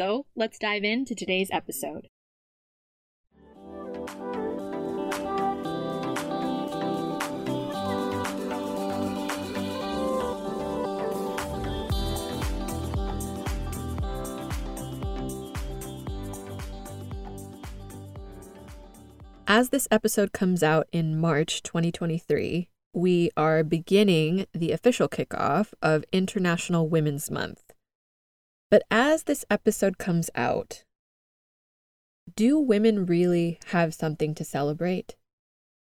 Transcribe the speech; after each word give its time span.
So 0.00 0.24
let's 0.34 0.58
dive 0.58 0.82
into 0.82 1.14
today's 1.14 1.50
episode. 1.52 2.08
As 19.46 19.68
this 19.68 19.86
episode 19.90 20.32
comes 20.32 20.62
out 20.62 20.88
in 20.92 21.20
March 21.20 21.62
2023, 21.62 22.70
we 22.94 23.30
are 23.36 23.62
beginning 23.62 24.46
the 24.54 24.72
official 24.72 25.10
kickoff 25.10 25.74
of 25.82 26.06
International 26.10 26.88
Women's 26.88 27.30
Month. 27.30 27.69
But 28.70 28.82
as 28.90 29.24
this 29.24 29.44
episode 29.50 29.98
comes 29.98 30.30
out, 30.34 30.84
do 32.36 32.58
women 32.58 33.06
really 33.06 33.58
have 33.68 33.94
something 33.94 34.34
to 34.36 34.44
celebrate? 34.44 35.16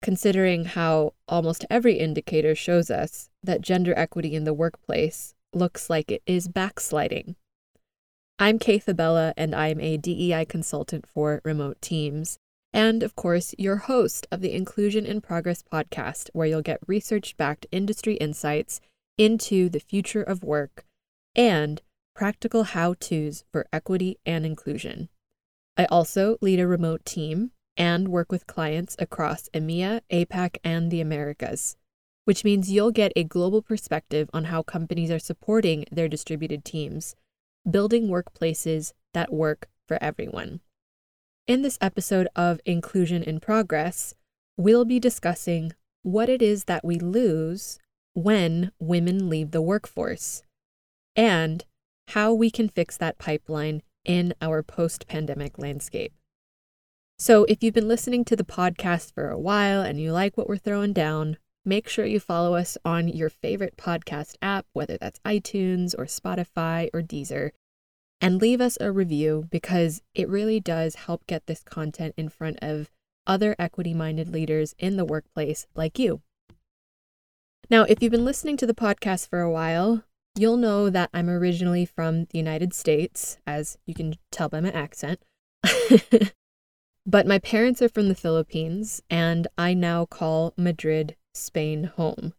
Considering 0.02 0.66
how 0.66 1.14
almost 1.28 1.66
every 1.70 2.00
indicator 2.00 2.56
shows 2.56 2.90
us 2.90 3.30
that 3.44 3.62
gender 3.62 3.94
equity 3.96 4.36
in 4.36 4.44
the 4.44 4.54
workplace 4.54 5.36
looks 5.54 5.90
like 5.90 6.12
it 6.12 6.24
is 6.26 6.48
backsliding. 6.48 7.36
I'm 8.40 8.58
Kay 8.58 8.80
Fabella, 8.80 9.34
and 9.38 9.54
I'm 9.54 9.80
a 9.80 9.98
DEI 9.98 10.46
consultant 10.46 11.06
for 11.08 11.42
remote 11.46 11.80
teams 11.82 12.40
and 12.74 13.04
of 13.04 13.16
course, 13.16 13.54
your 13.60 13.78
host 13.78 14.26
of 14.32 14.42
the 14.42 14.52
Inclusion 14.52 15.06
in 15.06 15.22
Progress 15.22 15.64
podcast, 15.64 16.30
where 16.34 16.48
you'll 16.48 16.64
get 16.64 16.80
research 16.88 17.38
backed 17.38 17.68
industry 17.72 18.16
insights 18.16 18.82
into 19.16 19.70
the 19.70 19.80
future 19.80 20.24
of 20.24 20.44
work 20.44 20.84
and 21.36 21.82
practical 22.14 22.64
how 22.64 22.94
to's 22.94 23.44
for 23.52 23.68
equity 23.74 24.18
and 24.26 24.46
inclusion. 24.46 25.10
I 25.78 25.86
also 25.86 26.38
lead 26.42 26.60
a 26.60 26.68
remote 26.68 27.06
team 27.06 27.52
and 27.76 28.08
work 28.08 28.32
with 28.32 28.48
clients 28.48 28.96
across 29.00 29.50
EMEA, 29.54 30.02
APAC, 30.12 30.58
and 30.64 30.92
the 30.92 31.02
Americas, 31.02 31.76
which 32.26 32.44
means 32.44 32.72
you'll 32.72 32.92
get 32.92 33.12
a 33.16 33.24
global 33.24 33.62
perspective 33.62 34.30
on 34.34 34.46
how 34.46 34.62
companies 34.62 35.10
are 35.10 35.20
supporting 35.20 35.86
their 35.92 36.08
distributed 36.08 36.64
teams, 36.64 37.16
building 37.70 38.08
workplaces 38.08 38.94
that 39.14 39.34
work 39.34 39.68
for 39.88 39.98
everyone. 40.02 40.62
In 41.48 41.62
this 41.62 41.78
episode 41.82 42.28
of 42.36 42.62
Inclusion 42.66 43.24
in 43.24 43.40
Progress, 43.40 44.14
we'll 44.56 44.86
be 44.86 45.00
discussing 45.00 45.74
what 46.04 46.30
it 46.30 46.42
is 46.42 46.66
that 46.66 46.86
we 46.86 47.00
lose 47.00 47.80
when 48.14 48.72
women 48.80 49.30
leave 49.30 49.52
the 49.52 49.62
workforce 49.62 50.44
and 51.16 51.66
how 52.10 52.34
we 52.34 52.52
can 52.52 52.70
fix 52.70 52.98
that 52.98 53.18
pipeline 53.18 53.82
in 54.06 54.34
our 54.42 54.62
post 54.62 55.08
pandemic 55.08 55.58
landscape. 55.58 56.14
So, 57.18 57.46
if 57.46 57.64
you've 57.64 57.74
been 57.74 57.88
listening 57.88 58.26
to 58.26 58.36
the 58.36 58.44
podcast 58.44 59.14
for 59.14 59.30
a 59.30 59.40
while 59.40 59.82
and 59.82 60.00
you 60.00 60.12
like 60.12 60.36
what 60.36 60.50
we're 60.50 60.58
throwing 60.58 60.94
down, 60.94 61.38
make 61.64 61.88
sure 61.88 62.06
you 62.06 62.20
follow 62.20 62.56
us 62.56 62.78
on 62.84 63.08
your 63.08 63.30
favorite 63.30 63.78
podcast 63.78 64.36
app, 64.42 64.66
whether 64.74 64.98
that's 64.98 65.20
iTunes 65.20 65.94
or 65.98 66.06
Spotify 66.06 66.90
or 66.94 67.02
Deezer, 67.02 67.52
and 68.20 68.42
leave 68.42 68.60
us 68.60 68.78
a 68.82 68.92
review 68.92 69.48
because 69.52 70.02
it 70.14 70.28
really 70.28 70.60
does 70.60 70.96
help 70.96 71.26
get 71.28 71.46
this 71.46 71.64
content 71.64 72.14
in 72.18 72.30
front 72.30 72.58
of 72.62 72.90
other 73.26 73.56
equity 73.58 73.94
minded 73.94 74.30
leaders 74.30 74.76
in 74.78 74.98
the 74.98 75.06
workplace 75.06 75.68
like 75.76 75.98
you. 75.98 76.22
Now, 77.70 77.84
if 77.84 78.02
you've 78.02 78.12
been 78.12 78.26
listening 78.26 78.58
to 78.58 78.66
the 78.66 78.74
podcast 78.74 79.30
for 79.30 79.40
a 79.40 79.52
while, 79.52 80.04
you'll 80.36 80.58
know 80.58 80.90
that 80.90 81.10
I'm 81.14 81.30
originally 81.30 81.86
from 81.86 82.26
the 82.26 82.38
United 82.38 82.74
States, 82.74 83.38
as 83.46 83.78
you 83.86 83.94
can 83.94 84.16
tell 84.32 84.50
by 84.50 84.60
my 84.62 84.72
accent. 84.72 85.20
but 87.06 87.28
my 87.28 87.40
parents 87.40 87.82
are 87.82 87.90
from 87.90 88.10
the 88.10 88.16
Philippines, 88.16 89.02
and 89.10 89.48
I 89.58 89.74
now 89.74 90.06
call 90.06 90.54
Madrid, 90.58 91.16
Spain 91.34 91.86
home. 91.96 92.34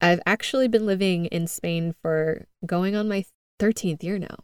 I've 0.00 0.20
actually 0.26 0.68
been 0.68 0.86
living 0.86 1.26
in 1.26 1.46
Spain 1.46 1.94
for 2.02 2.46
going 2.66 2.96
on 2.96 3.08
my 3.08 3.24
13th 3.60 4.02
year 4.02 4.18
now 4.18 4.38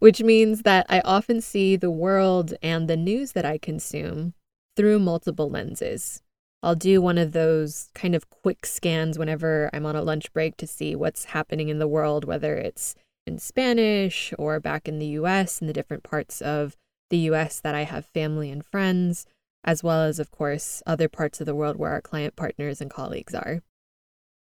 which 0.00 0.22
means 0.22 0.62
that 0.62 0.86
I 0.88 1.00
often 1.00 1.40
see 1.40 1.76
the 1.76 1.90
world 1.90 2.54
and 2.62 2.88
the 2.88 2.96
news 2.96 3.32
that 3.32 3.44
I 3.44 3.58
consume 3.58 4.34
through 4.76 4.98
multiple 4.98 5.48
lenses. 5.48 6.22
I'll 6.62 6.74
do 6.74 7.00
one 7.00 7.18
of 7.18 7.32
those 7.32 7.88
kind 7.94 8.14
of 8.14 8.28
quick 8.28 8.66
scans 8.66 9.18
whenever 9.18 9.70
I'm 9.72 9.86
on 9.86 9.96
a 9.96 10.02
lunch 10.02 10.32
break 10.32 10.56
to 10.58 10.66
see 10.66 10.94
what's 10.94 11.26
happening 11.26 11.68
in 11.68 11.78
the 11.78 11.88
world, 11.88 12.24
whether 12.24 12.56
it's 12.56 12.94
in 13.26 13.38
Spanish 13.38 14.34
or 14.38 14.60
back 14.60 14.86
in 14.86 14.98
the 14.98 15.06
US 15.06 15.60
in 15.60 15.66
the 15.66 15.72
different 15.72 16.02
parts 16.02 16.42
of 16.42 16.76
the 17.08 17.18
US 17.18 17.60
that 17.60 17.74
I 17.74 17.84
have 17.84 18.04
family 18.04 18.50
and 18.50 18.64
friends, 18.64 19.26
as 19.64 19.82
well 19.82 20.02
as, 20.02 20.18
of 20.18 20.30
course, 20.30 20.82
other 20.86 21.08
parts 21.08 21.40
of 21.40 21.46
the 21.46 21.54
world 21.54 21.76
where 21.76 21.92
our 21.92 22.00
client 22.00 22.36
partners 22.36 22.80
and 22.80 22.90
colleagues 22.90 23.34
are. 23.34 23.62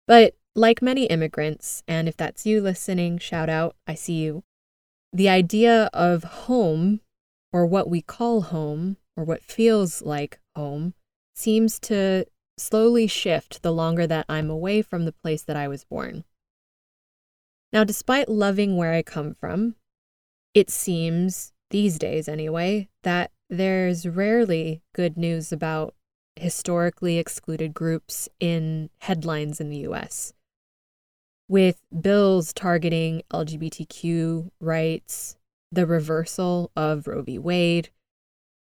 But 0.07 0.36
like 0.56 0.81
many 0.81 1.06
immigrants, 1.06 1.84
and 1.88 2.07
if 2.07 2.18
that's 2.18 2.46
you 2.46 2.62
listening, 2.62 3.18
shout 3.18 3.50
out, 3.50 3.75
I 3.88 3.96
see 3.96 4.13
you 4.13 4.44
the 5.12 5.30
idea 5.30 5.90
of 5.94 6.24
home, 6.24 7.01
or 7.51 7.66
what 7.66 7.90
we 7.90 8.01
call 8.01 8.41
home, 8.41 8.97
or 9.16 9.24
what 9.24 9.41
feels 9.41 10.01
like 10.01 10.40
home, 10.56 10.94
seems 11.39 11.79
to 11.79 12.25
slowly 12.57 13.07
shift 13.07 13.61
the 13.61 13.72
longer 13.72 14.05
that 14.05 14.25
I'm 14.27 14.50
away 14.50 14.81
from 14.81 15.05
the 15.05 15.13
place 15.13 15.44
that 15.44 15.55
I 15.55 15.67
was 15.67 15.85
born. 15.85 16.25
Now, 17.72 17.83
despite 17.83 18.27
loving 18.27 18.75
where 18.75 18.94
I 18.94 19.01
come 19.01 19.33
from, 19.33 19.75
it 20.53 20.69
seems, 20.69 21.53
these 21.69 21.97
days 21.97 22.27
anyway, 22.27 22.89
that 23.03 23.31
there's 23.50 24.07
rarely 24.07 24.81
good 24.94 25.17
news 25.17 25.51
about 25.51 25.95
historically 26.35 27.17
excluded 27.17 27.73
groups 27.73 28.27
in 28.39 28.89
headlines 29.01 29.61
in 29.61 29.69
the 29.69 29.88
US 29.88 30.33
with 31.47 31.81
bills 32.01 32.53
targeting 32.53 33.23
LGBTQ 33.33 34.51
rights, 34.61 35.35
the 35.71 35.85
reversal 35.85 36.71
of 36.75 37.07
Roe 37.07 37.23
v. 37.23 37.39
Wade, 37.39 37.89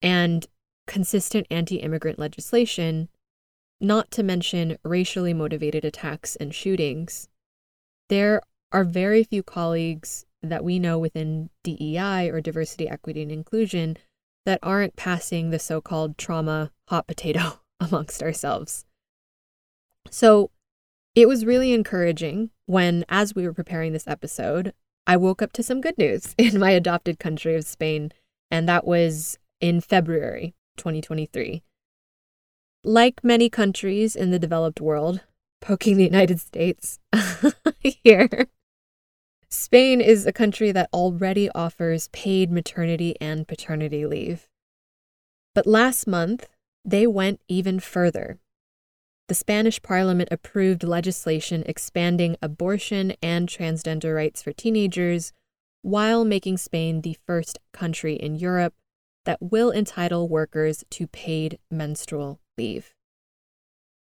and 0.03 0.47
consistent 0.87 1.47
anti 1.51 1.77
immigrant 1.77 2.19
legislation, 2.19 3.09
not 3.81 4.11
to 4.13 4.23
mention 4.23 4.79
racially 4.85 5.35
motivated 5.35 5.85
attacks 5.85 6.37
and 6.37 6.55
shootings, 6.55 7.29
there 8.09 8.41
are 8.73 8.85
very 8.85 9.25
few 9.25 9.43
colleagues 9.43 10.25
that 10.43 10.65
we 10.65 10.79
know 10.79 10.99
within 10.99 11.51
DEI 11.65 12.31
or 12.31 12.41
diversity, 12.41 12.89
equity, 12.89 13.23
and 13.23 13.33
inclusion 13.33 13.97
that 14.45 14.61
aren't 14.63 14.97
passing 14.97 15.51
the 15.51 15.59
so 15.59 15.81
called 15.81 16.17
trauma 16.17 16.71
hot 16.89 17.07
potato 17.07 17.61
amongst 17.81 18.23
ourselves. 18.23 18.85
So, 20.11 20.51
it 21.15 21.27
was 21.27 21.47
really 21.47 21.73
encouraging 21.73 22.51
when, 22.67 23.05
as 23.09 23.35
we 23.35 23.45
were 23.47 23.55
preparing 23.55 23.93
this 23.93 24.07
episode, 24.07 24.73
I 25.07 25.17
woke 25.17 25.41
up 25.41 25.53
to 25.53 25.63
some 25.63 25.81
good 25.81 25.97
news 25.99 26.35
in 26.39 26.59
my 26.59 26.71
adopted 26.71 27.19
country 27.19 27.57
of 27.57 27.65
Spain, 27.65 28.13
and 28.51 28.69
that 28.69 28.87
was 28.87 29.39
in 29.61 29.81
February 29.81 30.55
2023. 30.77 31.63
Like 32.85 33.25
many 33.25 33.49
countries 33.49 34.15
in 34.15 34.31
the 34.31 34.39
developed 34.39 34.81
world, 34.81 35.21
poking 35.61 35.97
the 35.97 36.05
United 36.05 36.41
States 36.41 36.99
here, 37.81 38.47
Spain 39.49 40.01
is 40.01 40.27
a 40.27 40.33
country 40.33 40.73
that 40.73 40.91
already 40.93 41.49
offers 41.51 42.09
paid 42.09 42.51
maternity 42.51 43.17
and 43.21 43.49
paternity 43.49 44.07
leave. 44.07 44.49
But 45.55 45.67
last 45.67 46.07
month, 46.07 46.49
they 46.85 47.07
went 47.07 47.41
even 47.49 47.81
further. 47.81 48.39
The 49.29 49.35
Spanish 49.35 49.83
parliament 49.83 50.29
approved 50.31 50.85
legislation 50.85 51.65
expanding 51.67 52.37
abortion 52.41 53.15
and 53.23 53.49
transgender 53.49 54.15
rights 54.15 54.43
for 54.43 54.53
teenagers 54.53 55.33
while 55.83 56.25
making 56.25 56.59
Spain 56.59 57.01
the 57.01 57.17
first 57.27 57.59
country 57.73 58.15
in 58.15 58.37
Europe 58.37 58.75
that 59.27 59.39
will 59.41 59.71
entitle 59.71 60.29
workers 60.29 60.85
to 60.91 61.07
paid 61.07 61.59
menstrual 61.71 62.41
leave. 62.57 62.95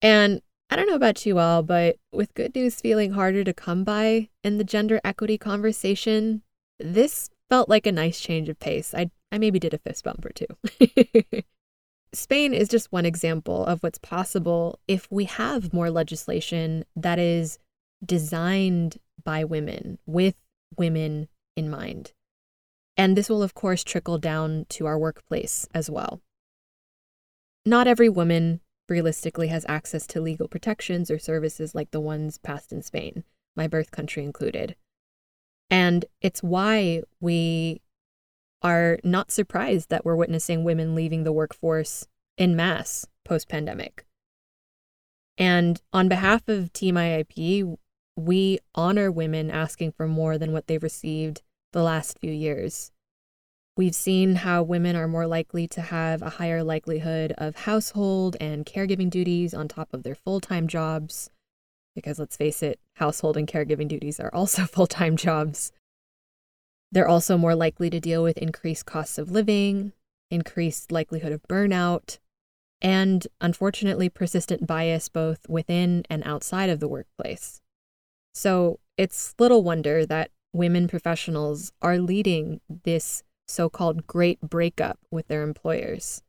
And 0.00 0.42
I 0.68 0.76
don't 0.76 0.88
know 0.88 0.96
about 0.96 1.24
you 1.24 1.38
all, 1.38 1.62
but 1.62 1.96
with 2.12 2.34
good 2.34 2.54
news 2.54 2.80
feeling 2.80 3.12
harder 3.12 3.44
to 3.44 3.52
come 3.52 3.84
by 3.84 4.30
in 4.42 4.58
the 4.58 4.64
gender 4.64 5.00
equity 5.04 5.38
conversation, 5.38 6.42
this 6.80 7.30
felt 7.48 7.68
like 7.68 7.86
a 7.86 7.92
nice 7.92 8.20
change 8.20 8.48
of 8.48 8.58
pace. 8.58 8.94
I, 8.94 9.10
I 9.30 9.38
maybe 9.38 9.58
did 9.58 9.74
a 9.74 9.78
fist 9.78 10.02
bump 10.04 10.24
or 10.24 10.30
two. 10.30 10.46
Spain 12.14 12.52
is 12.52 12.68
just 12.68 12.92
one 12.92 13.06
example 13.06 13.64
of 13.64 13.82
what's 13.82 13.98
possible 13.98 14.78
if 14.88 15.06
we 15.10 15.24
have 15.24 15.72
more 15.72 15.90
legislation 15.90 16.84
that 16.96 17.18
is 17.18 17.58
designed 18.04 18.98
by 19.22 19.44
women 19.44 19.98
with 20.06 20.34
women 20.76 21.28
in 21.56 21.70
mind. 21.70 22.12
And 22.96 23.16
this 23.16 23.28
will, 23.28 23.42
of 23.42 23.54
course, 23.54 23.82
trickle 23.82 24.18
down 24.18 24.66
to 24.70 24.86
our 24.86 24.98
workplace 24.98 25.66
as 25.74 25.88
well. 25.88 26.20
Not 27.64 27.86
every 27.86 28.08
woman 28.08 28.60
realistically 28.88 29.48
has 29.48 29.64
access 29.68 30.06
to 30.08 30.20
legal 30.20 30.48
protections 30.48 31.10
or 31.10 31.18
services 31.18 31.74
like 31.74 31.90
the 31.90 32.00
ones 32.00 32.38
passed 32.38 32.72
in 32.72 32.82
Spain, 32.82 33.24
my 33.56 33.66
birth 33.66 33.90
country 33.90 34.24
included. 34.24 34.76
And 35.70 36.04
it's 36.20 36.42
why 36.42 37.02
we 37.20 37.80
are 38.62 38.98
not 39.02 39.30
surprised 39.30 39.88
that 39.88 40.04
we're 40.04 40.16
witnessing 40.16 40.64
women 40.64 40.94
leaving 40.94 41.24
the 41.24 41.32
workforce 41.32 42.06
in 42.36 42.54
mass 42.54 43.06
post 43.24 43.48
pandemic. 43.48 44.04
And 45.38 45.80
on 45.92 46.08
behalf 46.08 46.48
of 46.48 46.72
Team 46.72 46.96
IIP, 46.96 47.76
we 48.16 48.58
honor 48.74 49.10
women 49.10 49.50
asking 49.50 49.92
for 49.92 50.06
more 50.06 50.36
than 50.36 50.52
what 50.52 50.66
they've 50.66 50.82
received 50.82 51.42
the 51.72 51.82
last 51.82 52.18
few 52.20 52.32
years. 52.32 52.92
We've 53.76 53.94
seen 53.94 54.36
how 54.36 54.62
women 54.62 54.96
are 54.96 55.08
more 55.08 55.26
likely 55.26 55.66
to 55.68 55.80
have 55.80 56.20
a 56.20 56.30
higher 56.30 56.62
likelihood 56.62 57.32
of 57.38 57.56
household 57.56 58.36
and 58.38 58.66
caregiving 58.66 59.08
duties 59.08 59.54
on 59.54 59.66
top 59.66 59.94
of 59.94 60.02
their 60.02 60.14
full 60.14 60.40
time 60.40 60.68
jobs. 60.68 61.30
Because 61.94 62.18
let's 62.18 62.36
face 62.36 62.62
it, 62.62 62.78
household 62.96 63.36
and 63.36 63.48
caregiving 63.48 63.88
duties 63.88 64.20
are 64.20 64.32
also 64.34 64.64
full 64.66 64.86
time 64.86 65.16
jobs. 65.16 65.72
They're 66.90 67.08
also 67.08 67.38
more 67.38 67.54
likely 67.54 67.88
to 67.88 68.00
deal 68.00 68.22
with 68.22 68.36
increased 68.36 68.84
costs 68.84 69.16
of 69.16 69.30
living, 69.30 69.92
increased 70.30 70.92
likelihood 70.92 71.32
of 71.32 71.42
burnout, 71.48 72.18
and 72.82 73.26
unfortunately, 73.40 74.10
persistent 74.10 74.66
bias 74.66 75.08
both 75.08 75.48
within 75.48 76.04
and 76.10 76.22
outside 76.26 76.68
of 76.68 76.80
the 76.80 76.88
workplace. 76.88 77.62
So 78.34 78.80
it's 78.98 79.34
little 79.38 79.62
wonder 79.62 80.04
that 80.04 80.30
women 80.52 80.88
professionals 80.88 81.72
are 81.80 81.98
leading 81.98 82.60
this 82.84 83.22
so 83.46 83.68
called 83.68 84.06
great 84.06 84.40
breakup 84.40 84.98
with 85.10 85.28
their 85.28 85.42
employers. 85.42 86.22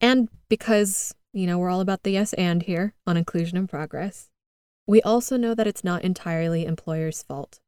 And 0.00 0.28
because, 0.48 1.14
you 1.32 1.46
know, 1.46 1.58
we're 1.58 1.70
all 1.70 1.80
about 1.80 2.02
the 2.02 2.12
yes 2.12 2.32
and 2.34 2.62
here 2.62 2.94
on 3.06 3.16
Inclusion 3.16 3.58
in 3.58 3.66
Progress, 3.66 4.30
we 4.86 5.02
also 5.02 5.36
know 5.36 5.54
that 5.54 5.66
it's 5.66 5.84
not 5.84 6.02
entirely 6.02 6.64
employers' 6.64 7.22
fault. 7.22 7.60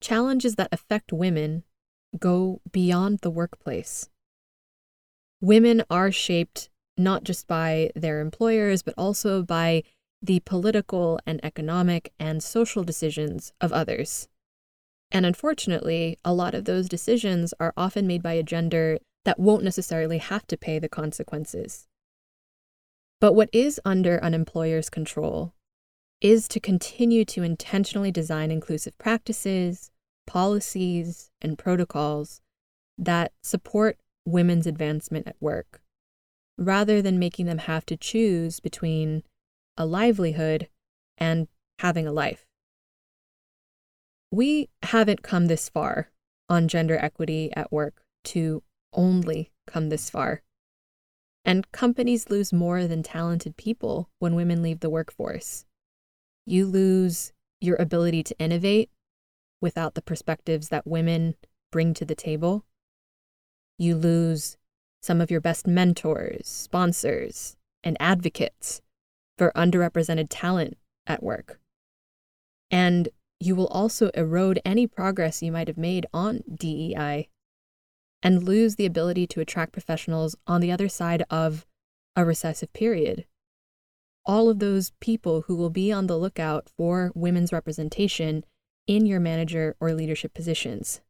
Challenges 0.00 0.56
that 0.56 0.68
affect 0.70 1.12
women 1.12 1.64
go 2.18 2.60
beyond 2.70 3.20
the 3.20 3.30
workplace. 3.30 4.08
Women 5.40 5.82
are 5.90 6.12
shaped 6.12 6.68
not 6.96 7.24
just 7.24 7.46
by 7.46 7.90
their 7.96 8.20
employers, 8.20 8.82
but 8.82 8.94
also 8.96 9.42
by 9.42 9.82
the 10.24 10.40
political 10.40 11.20
and 11.26 11.38
economic 11.44 12.12
and 12.18 12.42
social 12.42 12.82
decisions 12.82 13.52
of 13.60 13.72
others. 13.72 14.26
And 15.10 15.26
unfortunately, 15.26 16.18
a 16.24 16.32
lot 16.32 16.54
of 16.54 16.64
those 16.64 16.88
decisions 16.88 17.52
are 17.60 17.74
often 17.76 18.06
made 18.06 18.22
by 18.22 18.32
a 18.32 18.42
gender 18.42 18.98
that 19.26 19.38
won't 19.38 19.62
necessarily 19.64 20.18
have 20.18 20.46
to 20.46 20.56
pay 20.56 20.78
the 20.78 20.88
consequences. 20.88 21.86
But 23.20 23.34
what 23.34 23.50
is 23.52 23.78
under 23.84 24.16
an 24.16 24.32
employer's 24.32 24.88
control 24.88 25.52
is 26.20 26.48
to 26.48 26.60
continue 26.60 27.26
to 27.26 27.42
intentionally 27.42 28.10
design 28.10 28.50
inclusive 28.50 28.96
practices, 28.96 29.90
policies, 30.26 31.30
and 31.42 31.58
protocols 31.58 32.40
that 32.96 33.32
support 33.42 33.98
women's 34.24 34.66
advancement 34.66 35.28
at 35.28 35.36
work, 35.38 35.82
rather 36.56 37.02
than 37.02 37.18
making 37.18 37.44
them 37.44 37.58
have 37.58 37.84
to 37.86 37.96
choose 37.96 38.58
between 38.58 39.22
a 39.76 39.86
livelihood 39.86 40.68
and 41.18 41.48
having 41.78 42.06
a 42.06 42.12
life. 42.12 42.46
We 44.30 44.68
haven't 44.82 45.22
come 45.22 45.46
this 45.46 45.68
far 45.68 46.10
on 46.48 46.68
gender 46.68 46.96
equity 46.98 47.52
at 47.54 47.72
work 47.72 48.02
to 48.24 48.62
only 48.92 49.52
come 49.66 49.88
this 49.88 50.10
far. 50.10 50.42
And 51.44 51.70
companies 51.72 52.30
lose 52.30 52.52
more 52.52 52.86
than 52.86 53.02
talented 53.02 53.56
people 53.56 54.08
when 54.18 54.34
women 54.34 54.62
leave 54.62 54.80
the 54.80 54.90
workforce. 54.90 55.66
You 56.46 56.66
lose 56.66 57.32
your 57.60 57.76
ability 57.76 58.22
to 58.24 58.38
innovate 58.38 58.90
without 59.60 59.94
the 59.94 60.02
perspectives 60.02 60.68
that 60.68 60.86
women 60.86 61.34
bring 61.70 61.94
to 61.94 62.04
the 62.04 62.14
table. 62.14 62.64
You 63.78 63.96
lose 63.96 64.56
some 65.02 65.20
of 65.20 65.30
your 65.30 65.40
best 65.40 65.66
mentors, 65.66 66.48
sponsors, 66.48 67.56
and 67.82 67.96
advocates 68.00 68.80
for 69.36 69.52
underrepresented 69.54 70.26
talent 70.30 70.76
at 71.06 71.22
work. 71.22 71.60
And 72.70 73.08
you 73.40 73.54
will 73.54 73.66
also 73.68 74.08
erode 74.10 74.60
any 74.64 74.86
progress 74.86 75.42
you 75.42 75.52
might 75.52 75.68
have 75.68 75.76
made 75.76 76.06
on 76.12 76.42
DEI 76.54 77.28
and 78.22 78.42
lose 78.42 78.76
the 78.76 78.86
ability 78.86 79.26
to 79.26 79.40
attract 79.40 79.72
professionals 79.72 80.34
on 80.46 80.60
the 80.60 80.72
other 80.72 80.88
side 80.88 81.24
of 81.28 81.66
a 82.16 82.24
recessive 82.24 82.72
period. 82.72 83.26
All 84.24 84.48
of 84.48 84.58
those 84.58 84.92
people 85.00 85.42
who 85.42 85.56
will 85.56 85.68
be 85.68 85.92
on 85.92 86.06
the 86.06 86.16
lookout 86.16 86.70
for 86.76 87.12
women's 87.14 87.52
representation 87.52 88.44
in 88.86 89.04
your 89.04 89.20
manager 89.20 89.76
or 89.78 89.92
leadership 89.92 90.32
positions. 90.32 91.02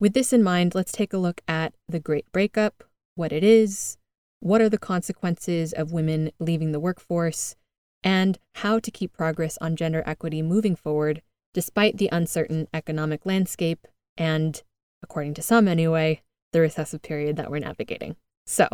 With 0.00 0.14
this 0.14 0.32
in 0.32 0.42
mind, 0.42 0.74
let's 0.74 0.92
take 0.92 1.12
a 1.12 1.18
look 1.18 1.42
at 1.46 1.74
the 1.88 2.00
Great 2.00 2.30
Breakup, 2.32 2.84
what 3.14 3.32
it 3.32 3.44
is, 3.44 3.98
what 4.40 4.60
are 4.60 4.68
the 4.68 4.78
consequences 4.78 5.72
of 5.72 5.92
women 5.92 6.30
leaving 6.38 6.72
the 6.72 6.80
workforce, 6.80 7.56
and 8.02 8.38
how 8.56 8.78
to 8.78 8.90
keep 8.90 9.12
progress 9.12 9.58
on 9.60 9.76
gender 9.76 10.02
equity 10.06 10.42
moving 10.42 10.76
forward 10.76 11.22
despite 11.52 11.96
the 11.96 12.08
uncertain 12.12 12.68
economic 12.74 13.24
landscape 13.24 13.86
and, 14.16 14.62
according 15.02 15.34
to 15.34 15.42
some 15.42 15.66
anyway, 15.66 16.20
the 16.52 16.60
recessive 16.60 17.02
period 17.02 17.36
that 17.36 17.50
we're 17.50 17.58
navigating. 17.58 18.14
So, 18.46 18.68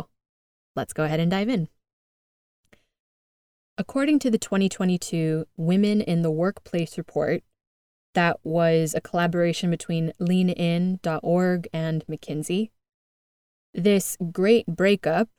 let's 0.75 0.93
go 0.93 1.05
ahead 1.05 1.19
and 1.19 1.31
dive 1.31 1.49
in. 1.49 1.69
According 3.77 4.19
to 4.19 4.29
the 4.29 4.37
2022 4.37 5.45
Women 5.57 6.01
in 6.01 6.21
the 6.21 6.29
Workplace 6.29 6.97
report, 6.97 7.43
that 8.13 8.39
was 8.43 8.93
a 8.93 9.01
collaboration 9.01 9.71
between 9.71 10.13
leanin.org 10.19 11.67
and 11.73 12.05
McKinsey. 12.05 12.69
This 13.73 14.17
great 14.31 14.67
breakup 14.67 15.29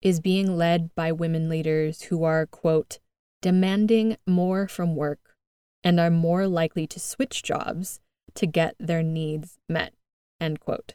is 0.00 0.20
being 0.20 0.56
led 0.56 0.94
by 0.94 1.12
women 1.12 1.48
leaders 1.48 2.02
who 2.02 2.24
are, 2.24 2.46
quote, 2.46 2.98
demanding 3.42 4.16
more 4.26 4.68
from 4.68 4.96
work 4.96 5.36
and 5.84 5.98
are 6.00 6.10
more 6.10 6.46
likely 6.46 6.86
to 6.86 7.00
switch 7.00 7.42
jobs 7.42 8.00
to 8.34 8.46
get 8.46 8.74
their 8.78 9.02
needs 9.02 9.58
met. 9.68 9.92
End 10.40 10.60
quote. 10.60 10.94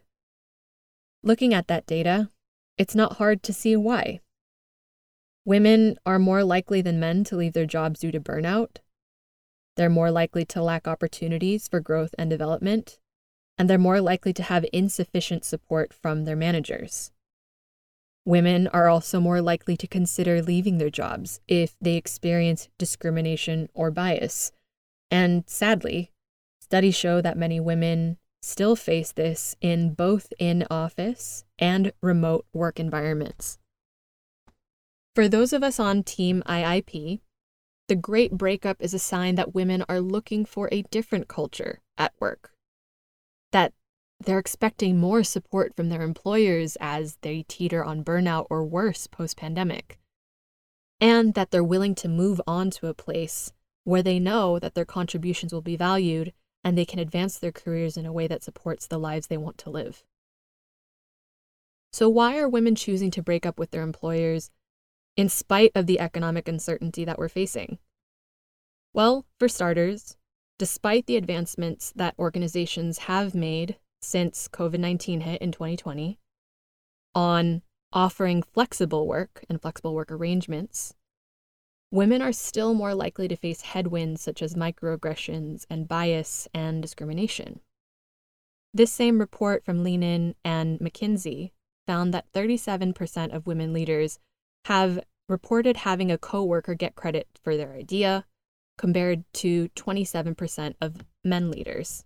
Looking 1.22 1.54
at 1.54 1.68
that 1.68 1.86
data, 1.86 2.30
it's 2.78 2.96
not 2.96 3.18
hard 3.18 3.44
to 3.44 3.54
see 3.54 3.76
why. 3.76 4.20
Women 5.46 5.98
are 6.06 6.20
more 6.20 6.44
likely 6.44 6.82
than 6.82 7.00
men 7.00 7.24
to 7.26 7.36
leave 7.36 7.54
their 7.54 7.66
jobs 7.66 8.00
due 8.02 8.12
to 8.12 8.20
burnout. 8.20 8.78
They're 9.76 9.90
more 9.90 10.12
likely 10.12 10.46
to 10.46 10.62
lack 10.62 10.88
opportunities 10.88 11.68
for 11.68 11.80
growth 11.80 12.14
and 12.18 12.30
development, 12.30 13.00
and 13.58 13.70
they're 13.70 13.78
more 13.78 14.02
likely 14.02 14.34
to 14.34 14.44
have 14.44 14.66
insufficient 14.72 15.44
support 15.44 15.94
from 15.94 16.26
their 16.26 16.36
managers. 16.36 17.12
Women 18.26 18.68
are 18.70 18.88
also 18.88 19.20
more 19.20 19.42
likely 19.42 19.76
to 19.78 19.88
consider 19.88 20.42
leaving 20.42 20.78
their 20.78 20.90
jobs 20.90 21.42
if 21.48 21.76
they 21.82 21.96
experience 21.96 22.70
discrimination 22.78 23.70
or 23.74 23.92
bias. 23.92 24.54
And 25.12 25.44
sadly, 25.46 26.12
studies 26.60 26.96
show 26.96 27.22
that 27.22 27.38
many 27.38 27.60
women 27.60 28.18
still 28.42 28.76
face 28.76 29.12
this 29.12 29.56
in 29.62 29.94
both 29.94 30.32
in 30.40 30.66
office 30.70 31.44
and 31.60 31.92
remote 32.02 32.46
work 32.54 32.80
environments. 32.80 33.58
For 35.16 35.28
those 35.28 35.54
of 35.54 35.62
us 35.62 35.80
on 35.80 36.04
Team 36.04 36.44
IIP, 36.46 37.20
the 37.88 37.96
great 37.96 38.32
breakup 38.32 38.78
is 38.80 38.94
a 38.94 39.00
sign 39.00 39.36
that 39.36 39.54
women 39.54 39.84
are 39.90 40.00
looking 40.00 40.46
for 40.46 40.70
a 40.72 40.84
different 40.84 41.28
culture 41.28 41.82
at 41.98 42.14
work. 42.20 42.52
That 43.52 43.74
they're 44.26 44.40
expecting 44.40 44.98
more 44.98 45.24
support 45.24 45.76
from 45.76 45.90
their 45.90 46.02
employers 46.02 46.78
as 46.80 47.18
they 47.22 47.44
teeter 47.48 47.84
on 47.84 48.04
burnout 48.04 48.48
or 48.50 48.64
worse 48.64 49.08
post 49.08 49.38
pandemic. 49.38 50.00
And 51.00 51.34
that 51.34 51.52
they're 51.52 51.64
willing 51.64 51.96
to 51.96 52.08
move 52.08 52.40
on 52.48 52.70
to 52.72 52.88
a 52.88 52.94
place 52.94 53.52
where 53.84 54.04
they 54.04 54.20
know 54.20 54.60
that 54.60 54.76
their 54.76 54.86
contributions 54.86 55.52
will 55.52 55.62
be 55.62 55.76
valued 55.76 56.34
and 56.64 56.78
they 56.78 56.86
can 56.86 57.00
advance 57.00 57.38
their 57.38 57.52
careers 57.52 57.98
in 57.98 58.06
a 58.06 58.14
way 58.14 58.28
that 58.28 58.44
supports 58.44 58.88
the 58.88 58.98
lives 58.98 59.28
they 59.28 59.38
want 59.38 59.58
to 59.60 59.70
live. 59.70 60.04
So, 61.92 62.10
why 62.10 62.38
are 62.38 62.50
women 62.50 62.76
choosing 62.76 63.12
to 63.12 63.22
break 63.22 63.46
up 63.46 63.60
with 63.60 63.72
their 63.72 63.84
employers 63.84 64.50
in 65.16 65.30
spite 65.30 65.72
of 65.76 65.86
the 65.86 66.00
economic 66.00 66.48
uncertainty 66.48 67.06
that 67.06 67.20
we're 67.20 67.30
facing? 67.30 67.78
Well, 68.94 69.26
for 69.38 69.48
starters, 69.48 70.18
despite 70.58 71.06
the 71.06 71.18
advancements 71.18 71.92
that 71.96 72.16
organizations 72.18 73.00
have 73.00 73.36
made 73.36 73.78
since 74.04 74.48
COVID 74.48 74.80
19 74.80 75.22
hit 75.22 75.42
in 75.42 75.52
2020 75.52 76.20
on 77.16 77.62
offering 77.92 78.42
flexible 78.42 79.08
work 79.08 79.46
and 79.50 79.62
flexible 79.62 79.94
work 79.94 80.12
arrangements, 80.12 80.96
women 81.92 82.22
are 82.22 82.32
still 82.32 82.74
more 82.74 82.96
likely 82.96 83.28
to 83.28 83.36
face 83.36 83.62
headwinds 83.62 84.22
such 84.22 84.42
as 84.42 84.56
microaggressions 84.56 85.66
and 85.70 85.88
bias 85.88 86.48
and 86.54 86.82
discrimination. 86.82 87.60
This 88.74 88.92
same 88.92 89.20
report 89.20 89.64
from 89.64 89.84
Lean 89.84 90.02
In 90.02 90.36
and 90.44 90.80
McKinsey 90.80 91.52
found 91.86 92.14
that 92.14 92.32
37% 92.34 93.36
of 93.36 93.46
women 93.46 93.74
leaders 93.74 94.18
have 94.66 95.00
reported 95.30 95.78
having 95.78 96.12
a 96.12 96.18
coworker 96.18 96.74
get 96.74 96.96
credit 96.96 97.28
for 97.44 97.56
their 97.56 97.74
idea, 97.74 98.26
compared 98.78 99.24
to 99.34 99.70
27% 99.70 100.76
of 100.82 101.06
men 101.24 101.52
leaders. 101.52 102.06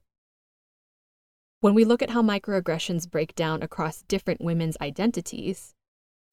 When 1.59 1.73
we 1.73 1.85
look 1.85 2.03
at 2.03 2.11
how 2.11 2.21
microaggressions 2.21 3.09
break 3.09 3.33
down 3.33 3.63
across 3.63 4.03
different 4.03 4.41
women's 4.41 4.77
identities, 4.79 5.73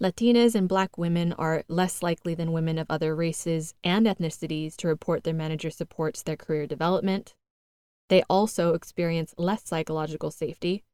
Latinas 0.03 0.55
and 0.55 0.69
Black 0.69 0.99
women 0.99 1.33
are 1.35 1.65
less 1.67 2.03
likely 2.03 2.35
than 2.35 2.53
women 2.53 2.79
of 2.79 2.87
other 2.91 3.17
races 3.17 3.75
and 3.83 4.07
ethnicities 4.07 4.77
to 4.77 4.89
report 4.89 5.25
their 5.25 5.33
manager 5.33 5.71
supports 5.71 6.23
their 6.23 6.37
career 6.37 6.67
development. 6.67 7.35
They 8.11 8.23
also 8.29 8.75
experience 8.75 9.35
less 9.39 9.65
psychological 9.65 10.31
safety. 10.31 10.85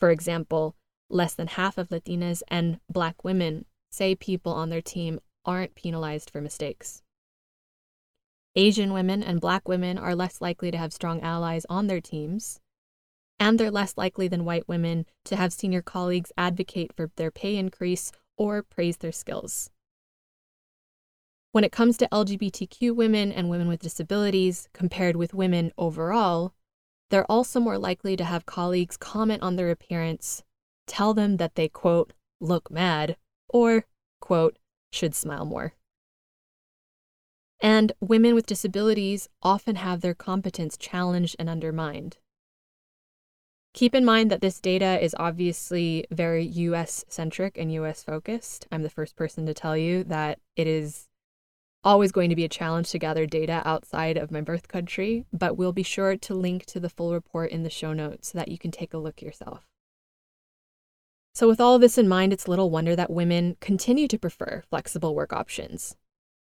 For 0.00 0.10
example, 0.10 0.74
less 1.08 1.34
than 1.34 1.46
half 1.46 1.78
of 1.78 1.90
Latinas 1.90 2.42
and 2.48 2.80
Black 2.90 3.22
women 3.22 3.66
say 3.92 4.16
people 4.16 4.52
on 4.52 4.68
their 4.68 4.82
team 4.82 5.20
aren't 5.44 5.76
penalized 5.76 6.28
for 6.30 6.40
mistakes. 6.40 7.02
Asian 8.56 8.92
women 8.92 9.22
and 9.22 9.40
Black 9.40 9.68
women 9.68 9.96
are 9.96 10.16
less 10.16 10.40
likely 10.40 10.72
to 10.72 10.78
have 10.78 10.92
strong 10.92 11.20
allies 11.20 11.64
on 11.68 11.86
their 11.86 12.00
teams, 12.00 12.58
and 13.38 13.58
they're 13.58 13.70
less 13.70 13.96
likely 13.96 14.28
than 14.28 14.44
white 14.44 14.68
women 14.68 15.06
to 15.24 15.36
have 15.36 15.52
senior 15.52 15.82
colleagues 15.82 16.32
advocate 16.36 16.92
for 16.94 17.10
their 17.16 17.30
pay 17.30 17.56
increase 17.56 18.12
or 18.36 18.62
praise 18.62 18.98
their 18.98 19.12
skills. 19.12 19.70
When 21.52 21.64
it 21.64 21.72
comes 21.72 21.96
to 21.98 22.08
LGBTQ 22.12 22.94
women 22.94 23.32
and 23.32 23.48
women 23.48 23.68
with 23.68 23.80
disabilities 23.80 24.68
compared 24.74 25.16
with 25.16 25.34
women 25.34 25.72
overall, 25.78 26.52
they're 27.10 27.30
also 27.30 27.60
more 27.60 27.78
likely 27.78 28.16
to 28.16 28.24
have 28.24 28.46
colleagues 28.46 28.96
comment 28.96 29.42
on 29.42 29.56
their 29.56 29.70
appearance 29.70 30.42
tell 30.86 31.14
them 31.14 31.36
that 31.36 31.54
they, 31.54 31.68
quote, 31.68 32.12
look 32.40 32.70
mad, 32.70 33.16
or, 33.48 33.84
quote, 34.20 34.56
should 34.92 35.14
smile 35.14 35.44
more. 35.44 35.74
And 37.60 37.92
women 38.00 38.34
with 38.34 38.46
disabilities 38.46 39.28
often 39.42 39.76
have 39.76 40.00
their 40.00 40.14
competence 40.14 40.76
challenged 40.76 41.36
and 41.38 41.48
undermined. 41.48 42.18
Keep 43.76 43.94
in 43.94 44.06
mind 44.06 44.30
that 44.30 44.40
this 44.40 44.58
data 44.58 44.98
is 45.04 45.14
obviously 45.18 46.06
very 46.10 46.46
US 46.46 47.04
centric 47.10 47.58
and 47.58 47.70
US 47.74 48.02
focused. 48.02 48.66
I'm 48.72 48.82
the 48.82 48.88
first 48.88 49.16
person 49.16 49.44
to 49.44 49.52
tell 49.52 49.76
you 49.76 50.02
that 50.04 50.38
it 50.56 50.66
is 50.66 51.08
always 51.84 52.10
going 52.10 52.30
to 52.30 52.36
be 52.36 52.46
a 52.46 52.48
challenge 52.48 52.88
to 52.92 52.98
gather 52.98 53.26
data 53.26 53.60
outside 53.66 54.16
of 54.16 54.30
my 54.30 54.40
birth 54.40 54.66
country, 54.66 55.26
but 55.30 55.58
we'll 55.58 55.74
be 55.74 55.82
sure 55.82 56.16
to 56.16 56.34
link 56.34 56.64
to 56.64 56.80
the 56.80 56.88
full 56.88 57.12
report 57.12 57.50
in 57.50 57.64
the 57.64 57.70
show 57.70 57.92
notes 57.92 58.28
so 58.28 58.38
that 58.38 58.48
you 58.48 58.56
can 58.56 58.70
take 58.70 58.94
a 58.94 58.98
look 58.98 59.20
yourself. 59.20 59.66
So, 61.34 61.46
with 61.46 61.60
all 61.60 61.74
of 61.74 61.82
this 61.82 61.98
in 61.98 62.08
mind, 62.08 62.32
it's 62.32 62.48
little 62.48 62.70
wonder 62.70 62.96
that 62.96 63.10
women 63.10 63.58
continue 63.60 64.08
to 64.08 64.18
prefer 64.18 64.62
flexible 64.70 65.14
work 65.14 65.34
options. 65.34 65.96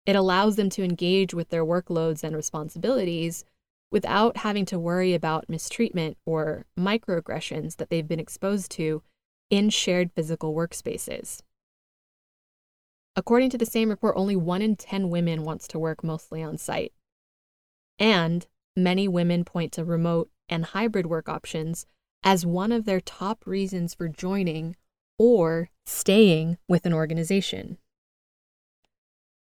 It 0.06 0.16
allows 0.16 0.56
them 0.56 0.70
to 0.70 0.84
engage 0.84 1.34
with 1.34 1.50
their 1.50 1.66
workloads 1.66 2.24
and 2.24 2.36
responsibilities 2.36 3.44
without 3.92 4.38
having 4.38 4.66
to 4.66 4.80
worry 4.80 5.14
about 5.14 5.50
mistreatment 5.50 6.18
or 6.26 6.66
microaggressions 6.78 7.78
that 7.78 7.90
they've 7.90 8.08
been 8.08 8.20
exposed 8.20 8.72
to 8.72 9.02
in 9.50 9.70
shared 9.70 10.12
physical 10.12 10.54
workspaces. 10.54 11.42
According 13.16 13.50
to 13.52 13.58
the 13.58 13.66
same 13.66 13.90
report, 13.90 14.16
only 14.18 14.36
one 14.36 14.62
in 14.62 14.76
10 14.76 15.10
women 15.10 15.44
wants 15.44 15.68
to 15.70 15.80
work 15.80 16.04
mostly 16.04 16.44
on 16.44 16.58
site. 16.58 16.94
And 17.98 18.46
many 18.76 19.08
women 19.08 19.44
point 19.44 19.72
to 19.74 19.84
remote 19.84 20.30
and 20.48 20.66
hybrid 20.66 21.08
work 21.08 21.28
options 21.28 21.88
as 22.24 22.46
one 22.46 22.72
of 22.72 22.86
their 22.86 23.02
top 23.02 23.46
reasons 23.48 23.94
for 23.94 24.08
joining 24.08 24.76
or 25.18 25.70
staying 25.86 26.58
with 26.68 26.86
an 26.86 26.94
organization. 26.94 27.78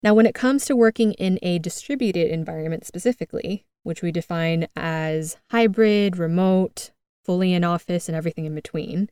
Now, 0.03 0.15
when 0.15 0.27
it 0.27 0.35
comes 0.35 0.65
to 0.67 0.77
working 0.77 1.15
in 1.15 1.39
a 1.43 1.59
distributed 1.59 2.31
environment 2.31 2.87
specifically, 2.87 3.67
which 3.87 4.03
we 4.03 4.11
define 4.11 4.67
as 4.75 5.37
hybrid, 5.53 6.17
remote, 6.17 6.91
fully 7.25 7.53
in 7.53 7.63
office, 7.63 8.09
and 8.09 8.17
everything 8.17 8.45
in 8.45 8.53
between, 8.53 9.09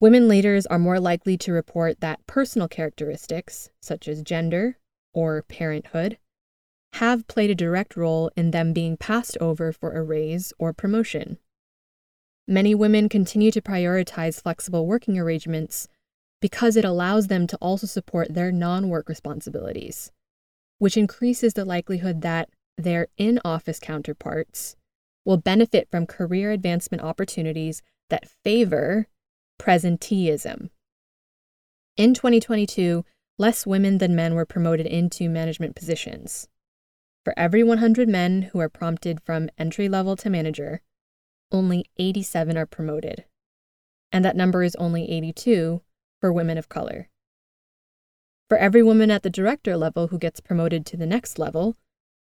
women 0.00 0.28
leaders 0.28 0.64
are 0.64 0.78
more 0.78 0.98
likely 0.98 1.36
to 1.36 1.52
report 1.52 2.00
that 2.00 2.26
personal 2.26 2.66
characteristics, 2.66 3.68
such 3.82 4.08
as 4.08 4.22
gender 4.22 4.78
or 5.12 5.42
parenthood, 5.42 6.16
have 6.94 7.28
played 7.28 7.50
a 7.50 7.54
direct 7.54 7.98
role 7.98 8.30
in 8.34 8.50
them 8.50 8.72
being 8.72 8.96
passed 8.96 9.36
over 9.42 9.72
for 9.72 9.92
a 9.92 10.02
raise 10.02 10.54
or 10.58 10.72
promotion. 10.72 11.36
Many 12.48 12.74
women 12.74 13.10
continue 13.10 13.50
to 13.50 13.60
prioritize 13.60 14.42
flexible 14.42 14.86
working 14.86 15.18
arrangements 15.18 15.86
because 16.40 16.76
it 16.76 16.84
allows 16.86 17.26
them 17.26 17.46
to 17.46 17.58
also 17.58 17.86
support 17.86 18.32
their 18.32 18.50
non 18.50 18.88
work 18.88 19.06
responsibilities, 19.06 20.10
which 20.78 20.96
increases 20.96 21.52
the 21.52 21.66
likelihood 21.66 22.22
that 22.22 22.48
their 22.80 23.08
in 23.16 23.40
office 23.44 23.78
counterparts 23.78 24.76
will 25.24 25.36
benefit 25.36 25.88
from 25.90 26.06
career 26.06 26.50
advancement 26.50 27.02
opportunities 27.02 27.82
that 28.08 28.28
favor 28.42 29.06
presenteeism. 29.60 30.70
In 31.96 32.14
2022, 32.14 33.04
less 33.38 33.66
women 33.66 33.98
than 33.98 34.14
men 34.14 34.34
were 34.34 34.46
promoted 34.46 34.86
into 34.86 35.28
management 35.28 35.76
positions. 35.76 36.48
For 37.24 37.34
every 37.36 37.62
100 37.62 38.08
men 38.08 38.42
who 38.42 38.60
are 38.60 38.68
prompted 38.68 39.20
from 39.22 39.50
entry 39.58 39.88
level 39.88 40.16
to 40.16 40.30
manager, 40.30 40.80
only 41.52 41.84
87 41.98 42.56
are 42.56 42.66
promoted, 42.66 43.24
and 44.10 44.24
that 44.24 44.36
number 44.36 44.62
is 44.62 44.74
only 44.76 45.10
82 45.10 45.82
for 46.20 46.32
women 46.32 46.56
of 46.56 46.68
color. 46.68 47.08
For 48.48 48.56
every 48.56 48.82
woman 48.82 49.10
at 49.10 49.22
the 49.22 49.30
director 49.30 49.76
level 49.76 50.08
who 50.08 50.18
gets 50.18 50.40
promoted 50.40 50.86
to 50.86 50.96
the 50.96 51.06
next 51.06 51.38
level, 51.38 51.76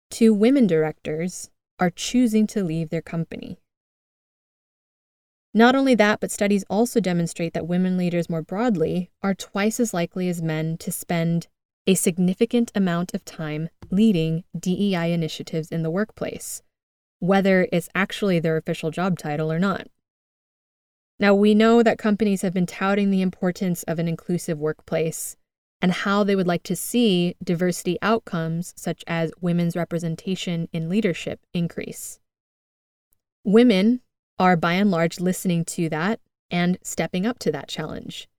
two 0.09 0.33
women 0.33 0.67
directors 0.67 1.49
are 1.79 1.89
choosing 1.89 2.47
to 2.47 2.63
leave 2.63 2.89
their 2.89 3.01
company. 3.01 3.59
Not 5.53 5.75
only 5.75 5.93
that, 5.95 6.19
but 6.19 6.31
studies 6.31 6.65
also 6.69 6.99
demonstrate 6.99 7.53
that 7.53 7.67
women 7.67 7.95
leaders 7.95 8.29
more 8.29 8.41
broadly 8.41 9.11
are 9.21 9.35
twice 9.35 9.79
as 9.79 9.93
likely 9.93 10.27
as 10.27 10.41
men 10.41 10.77
to 10.79 10.91
spend 10.91 11.47
a 11.85 11.95
significant 11.95 12.71
amount 12.73 13.13
of 13.13 13.25
time 13.25 13.69
leading 13.91 14.43
DEI 14.57 15.11
initiatives 15.13 15.69
in 15.69 15.83
the 15.83 15.91
workplace, 15.91 16.63
whether 17.19 17.67
it's 17.71 17.89
actually 17.93 18.39
their 18.39 18.57
official 18.57 18.89
job 18.89 19.19
title 19.19 19.51
or 19.51 19.59
not. 19.59 19.87
Now, 21.19 21.35
we 21.35 21.53
know 21.53 21.83
that 21.83 21.99
companies 21.99 22.41
have 22.41 22.53
been 22.53 22.65
touting 22.65 23.11
the 23.11 23.21
importance 23.21 23.83
of 23.83 23.99
an 23.99 24.07
inclusive 24.07 24.57
workplace 24.57 25.37
and 25.83 25.91
how 25.91 26.23
they 26.23 26.35
would 26.35 26.47
like 26.47 26.63
to 26.63 26.77
see 26.77 27.35
diversity 27.43 27.97
outcomes, 28.01 28.73
such 28.77 29.03
as 29.05 29.33
women's 29.41 29.75
representation 29.75 30.69
in 30.71 30.87
leadership, 30.87 31.41
increase. 31.53 32.21
Women 33.43 33.99
are 34.39 34.55
by 34.55 34.75
and 34.75 34.89
large 34.89 35.19
listening 35.19 35.65
to 35.65 35.89
that 35.89 36.21
and 36.49 36.77
stepping 36.83 37.25
up 37.25 37.37
to 37.39 37.51
that 37.51 37.67
challenge 37.67 38.29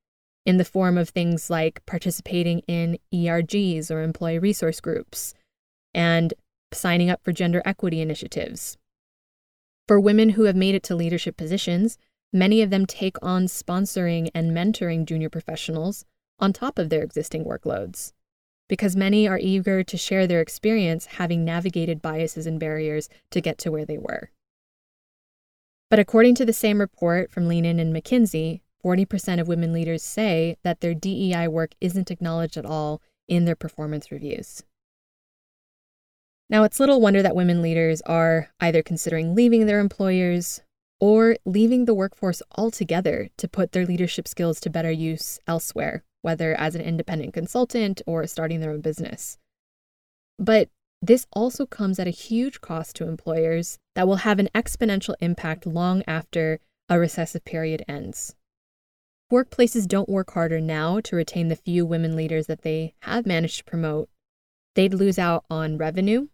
in 0.47 0.57
the 0.57 0.65
form 0.65 0.97
of 0.97 1.11
things 1.11 1.51
like 1.51 1.85
participating 1.85 2.61
in 2.61 2.99
ERGs 3.13 3.91
or 3.91 4.03
employee 4.03 4.39
resource 4.39 4.81
groups 4.81 5.35
and 5.93 6.33
signing 6.73 7.11
up 7.11 7.23
for 7.23 7.33
gender 7.33 7.61
equity 7.67 8.01
initiatives. 8.01 8.79
For 9.87 10.01
women 10.01 10.31
who 10.31 10.45
have 10.45 10.57
made 10.57 10.75
it 10.75 10.83
to 10.85 10.97
leadership 10.97 11.37
positions, 11.37 11.99
many 12.33 12.63
of 12.63 12.71
them 12.71 12.87
take 12.87 13.19
on 13.21 13.49
sponsoring 13.49 14.31
and 14.35 14.53
mentoring 14.53 15.05
junior 15.05 15.29
professionals 15.29 16.07
on 16.39 16.53
top 16.53 16.79
of 16.79 16.89
their 16.89 17.03
existing 17.03 17.45
workloads. 17.45 18.13
because 18.69 18.97
many 18.97 19.29
are 19.29 19.39
eager 19.39 19.83
to 19.85 19.97
share 19.97 20.27
their 20.27 20.41
experience 20.41 21.07
having 21.07 21.45
navigated 21.45 22.01
biases 22.01 22.47
and 22.47 22.59
barriers 22.59 23.09
to 23.31 23.41
get 23.41 23.59
to 23.59 23.71
where 23.71 23.85
they 23.85 23.99
were. 23.99 24.31
But 25.91 25.99
according 25.99 26.35
to 26.37 26.47
the 26.47 26.53
same 26.53 26.81
report 26.81 27.31
from 27.31 27.47
Lean 27.47 27.65
In 27.65 27.79
and 27.79 27.95
McKinsey, 27.95 28.61
40% 28.83 29.41
of 29.41 29.49
women 29.49 29.73
leaders 29.73 30.03
say 30.03 30.57
that 30.63 30.81
their 30.81 30.95
DEI 30.95 31.49
work 31.49 31.73
isn't 31.81 32.11
acknowledged 32.11 32.57
at 32.57 32.67
all 32.67 33.01
in 33.29 33.45
their 33.45 33.57
performance 33.57 34.11
reviews. 34.11 34.63
Now, 36.51 36.65
it's 36.65 36.81
little 36.81 37.01
wonder 37.01 37.23
that 37.23 37.37
women 37.37 37.63
leaders 37.63 38.03
are 38.03 38.51
either 38.61 38.83
considering 38.83 39.35
leaving 39.35 39.67
their 39.67 39.81
employers 39.81 40.61
or 41.01 41.37
leaving 41.45 41.85
the 41.85 41.95
workforce 41.95 42.43
altogether 42.57 43.29
to 43.39 43.49
put 43.49 43.73
their 43.73 43.87
leadership 43.87 44.29
skills 44.29 44.61
to 44.61 44.71
better 44.71 44.91
use 44.91 45.39
elsewhere, 45.47 46.03
whether 46.25 46.59
as 46.59 46.75
an 46.75 46.81
independent 46.81 47.35
consultant 47.35 48.01
or 48.07 48.27
starting 48.27 48.61
their 48.61 48.71
own 48.71 48.81
business. 48.81 49.37
But 50.39 50.71
this 51.03 51.27
also 51.35 51.67
comes 51.67 51.99
at 51.99 52.07
a 52.07 52.11
huge 52.11 52.63
cost 52.63 52.97
to 52.97 53.07
employers 53.07 53.79
that 53.95 54.09
will 54.09 54.17
have 54.17 54.39
an 54.39 54.49
exponential 54.55 55.15
impact 55.21 55.67
long 55.67 56.03
after 56.09 56.61
a 56.89 56.99
recessive 56.99 57.45
period 57.45 57.85
ends. 57.87 58.35
Workplaces 59.31 59.87
don't 59.87 60.09
work 60.09 60.31
harder 60.33 60.63
now 60.63 61.01
to 61.01 61.15
retain 61.15 61.49
the 61.49 61.57
few 61.57 61.85
women 61.85 62.17
leaders 62.17 62.47
that 62.47 62.63
they 62.63 62.95
have 63.01 63.27
managed 63.27 63.59
to 63.59 63.65
promote. 63.65 64.09
They'd 64.77 64.95
lose 64.95 65.19
out 65.19 65.45
on 65.51 65.77
revenue 65.77 66.29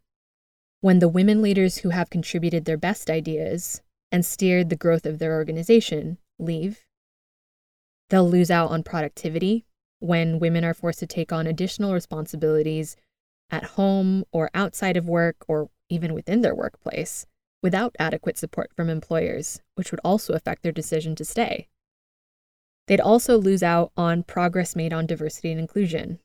when 0.80 1.00
the 1.00 1.08
women 1.08 1.42
leaders 1.42 1.78
who 1.78 1.88
have 1.88 2.10
contributed 2.10 2.64
their 2.64 2.76
best 2.76 3.10
ideas 3.10 3.82
and 4.12 4.24
steered 4.24 4.70
the 4.70 4.76
growth 4.76 5.04
of 5.04 5.18
their 5.18 5.34
organization 5.34 6.18
leave. 6.38 6.84
They'll 8.08 8.30
lose 8.30 8.52
out 8.52 8.70
on 8.70 8.84
productivity 8.84 9.66
when 10.00 10.38
women 10.38 10.64
are 10.64 10.74
forced 10.74 10.98
to 10.98 11.06
take 11.06 11.32
on 11.32 11.46
additional 11.46 11.94
responsibilities 11.94 12.96
at 13.50 13.64
home 13.64 14.24
or 14.32 14.50
outside 14.54 14.96
of 14.96 15.08
work 15.08 15.36
or 15.48 15.70
even 15.88 16.14
within 16.14 16.40
their 16.40 16.54
workplace 16.54 17.26
without 17.62 17.94
adequate 17.98 18.38
support 18.38 18.70
from 18.74 18.88
employers, 18.88 19.60
which 19.74 19.90
would 19.90 20.00
also 20.04 20.32
affect 20.32 20.62
their 20.62 20.72
decision 20.72 21.14
to 21.14 21.24
stay. 21.24 21.68
They'd 22.86 23.00
also 23.00 23.36
lose 23.36 23.62
out 23.62 23.92
on 23.96 24.22
progress 24.22 24.74
made 24.74 24.92
on 24.92 25.06
diversity 25.06 25.50
and 25.50 25.60
inclusion 25.60 26.18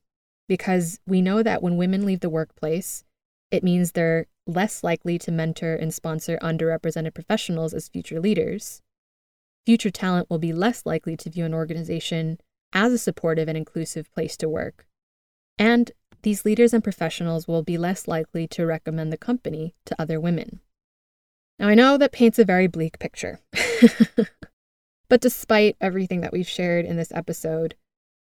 because 0.47 0.99
we 1.05 1.21
know 1.21 1.43
that 1.43 1.61
when 1.61 1.77
women 1.77 2.05
leave 2.05 2.21
the 2.21 2.29
workplace, 2.29 3.03
it 3.51 3.63
means 3.63 3.91
they're 3.91 4.27
less 4.47 4.83
likely 4.83 5.17
to 5.19 5.31
mentor 5.31 5.75
and 5.75 5.93
sponsor 5.93 6.37
underrepresented 6.41 7.13
professionals 7.13 7.73
as 7.73 7.89
future 7.89 8.19
leaders. 8.19 8.81
Future 9.65 9.91
talent 9.91 10.29
will 10.29 10.39
be 10.39 10.53
less 10.53 10.85
likely 10.85 11.17
to 11.17 11.29
view 11.29 11.45
an 11.45 11.53
organization 11.53 12.39
as 12.75 12.93
a 12.93 12.97
supportive 12.99 13.47
and 13.47 13.57
inclusive 13.57 14.11
place 14.13 14.37
to 14.37 14.49
work. 14.49 14.85
And 15.57 15.91
these 16.21 16.45
leaders 16.45 16.73
and 16.73 16.83
professionals 16.83 17.47
will 17.47 17.63
be 17.63 17.77
less 17.77 18.07
likely 18.07 18.47
to 18.49 18.65
recommend 18.65 19.11
the 19.11 19.17
company 19.17 19.73
to 19.85 19.99
other 19.99 20.19
women. 20.19 20.59
Now, 21.57 21.69
I 21.69 21.75
know 21.75 21.97
that 21.97 22.11
paints 22.11 22.37
a 22.37 22.45
very 22.45 22.67
bleak 22.67 22.99
picture. 22.99 23.39
but 25.09 25.21
despite 25.21 25.77
everything 25.79 26.21
that 26.21 26.33
we've 26.33 26.47
shared 26.47 26.85
in 26.85 26.97
this 26.97 27.11
episode, 27.13 27.75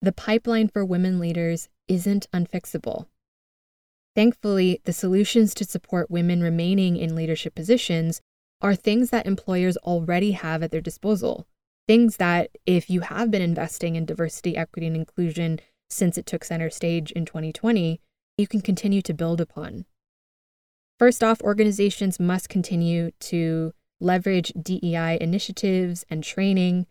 the 0.01 0.13
pipeline 0.13 0.69
for 0.69 0.85
women 0.85 1.19
leaders 1.19 1.69
isn't 1.89 2.29
unfixable. 2.33 3.07
Thankfully, 4.15 4.81
the 4.85 4.93
solutions 4.93 5.55
to 5.55 5.65
support 5.65 6.11
women 6.11 6.41
remaining 6.41 6.97
in 6.97 7.17
leadership 7.17 7.55
positions 7.55 8.21
are 8.61 8.75
things 8.75 9.11
that 9.11 9.27
employers 9.27 9.77
already 9.79 10.33
have 10.33 10.63
at 10.63 10.71
their 10.71 10.81
disposal. 10.81 11.47
Things 11.89 12.19
that, 12.19 12.51
if 12.67 12.91
you 12.91 13.01
have 13.01 13.31
been 13.31 13.43
investing 13.43 13.97
in 13.97 14.05
diversity, 14.05 14.57
equity, 14.57 14.87
and 14.87 14.95
inclusion 14.95 15.59
since 15.89 16.19
it 16.19 16.27
took 16.27 16.45
center 16.45 16.69
stage 16.69 17.11
in 17.13 17.25
2020, 17.25 18.01
you 18.37 18.47
can 18.47 18.61
continue 18.61 19.01
to 19.01 19.15
build 19.15 19.41
upon. 19.41 19.87
First 20.99 21.25
off, 21.25 21.41
organizations 21.41 22.21
must 22.21 22.51
continue 22.51 23.13
to 23.21 23.73
leverage 24.01 24.53
DEI 24.61 25.17
initiatives 25.19 26.05
and 26.11 26.23
training 26.23 26.87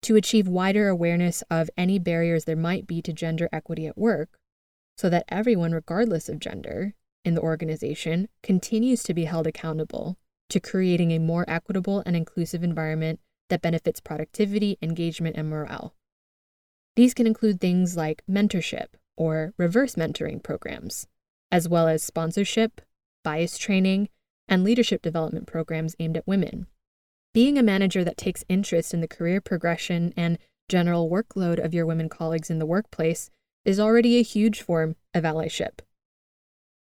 to 0.00 0.16
achieve 0.16 0.48
wider 0.48 0.88
awareness 0.88 1.42
of 1.50 1.68
any 1.76 1.98
barriers 1.98 2.46
there 2.46 2.56
might 2.56 2.86
be 2.86 3.02
to 3.02 3.12
gender 3.12 3.50
equity 3.52 3.86
at 3.86 3.98
work 3.98 4.38
so 4.96 5.10
that 5.10 5.24
everyone, 5.28 5.72
regardless 5.72 6.28
of 6.28 6.38
gender, 6.38 6.94
in 7.22 7.34
the 7.34 7.42
organization 7.42 8.28
continues 8.42 9.02
to 9.02 9.12
be 9.12 9.26
held 9.26 9.46
accountable 9.46 10.16
to 10.48 10.58
creating 10.58 11.10
a 11.10 11.18
more 11.18 11.44
equitable 11.46 12.02
and 12.06 12.16
inclusive 12.16 12.64
environment 12.64 13.20
that 13.48 13.62
benefits 13.62 14.00
productivity, 14.00 14.78
engagement, 14.82 15.36
and 15.36 15.48
morale. 15.48 15.94
These 16.96 17.14
can 17.14 17.26
include 17.26 17.60
things 17.60 17.96
like 17.96 18.22
mentorship 18.28 18.88
or 19.16 19.54
reverse 19.56 19.94
mentoring 19.94 20.42
programs, 20.42 21.06
as 21.50 21.68
well 21.68 21.88
as 21.88 22.02
sponsorship, 22.02 22.80
bias 23.24 23.58
training, 23.58 24.08
and 24.48 24.64
leadership 24.64 25.02
development 25.02 25.46
programs 25.46 25.94
aimed 25.98 26.16
at 26.16 26.26
women. 26.26 26.66
Being 27.34 27.58
a 27.58 27.62
manager 27.62 28.02
that 28.04 28.16
takes 28.16 28.44
interest 28.48 28.94
in 28.94 29.00
the 29.00 29.08
career 29.08 29.40
progression 29.40 30.12
and 30.16 30.38
general 30.68 31.10
workload 31.10 31.62
of 31.62 31.74
your 31.74 31.86
women 31.86 32.08
colleagues 32.08 32.50
in 32.50 32.58
the 32.58 32.66
workplace 32.66 33.30
is 33.64 33.78
already 33.78 34.18
a 34.18 34.22
huge 34.22 34.62
form 34.62 34.96
of 35.14 35.24
allyship. 35.24 35.80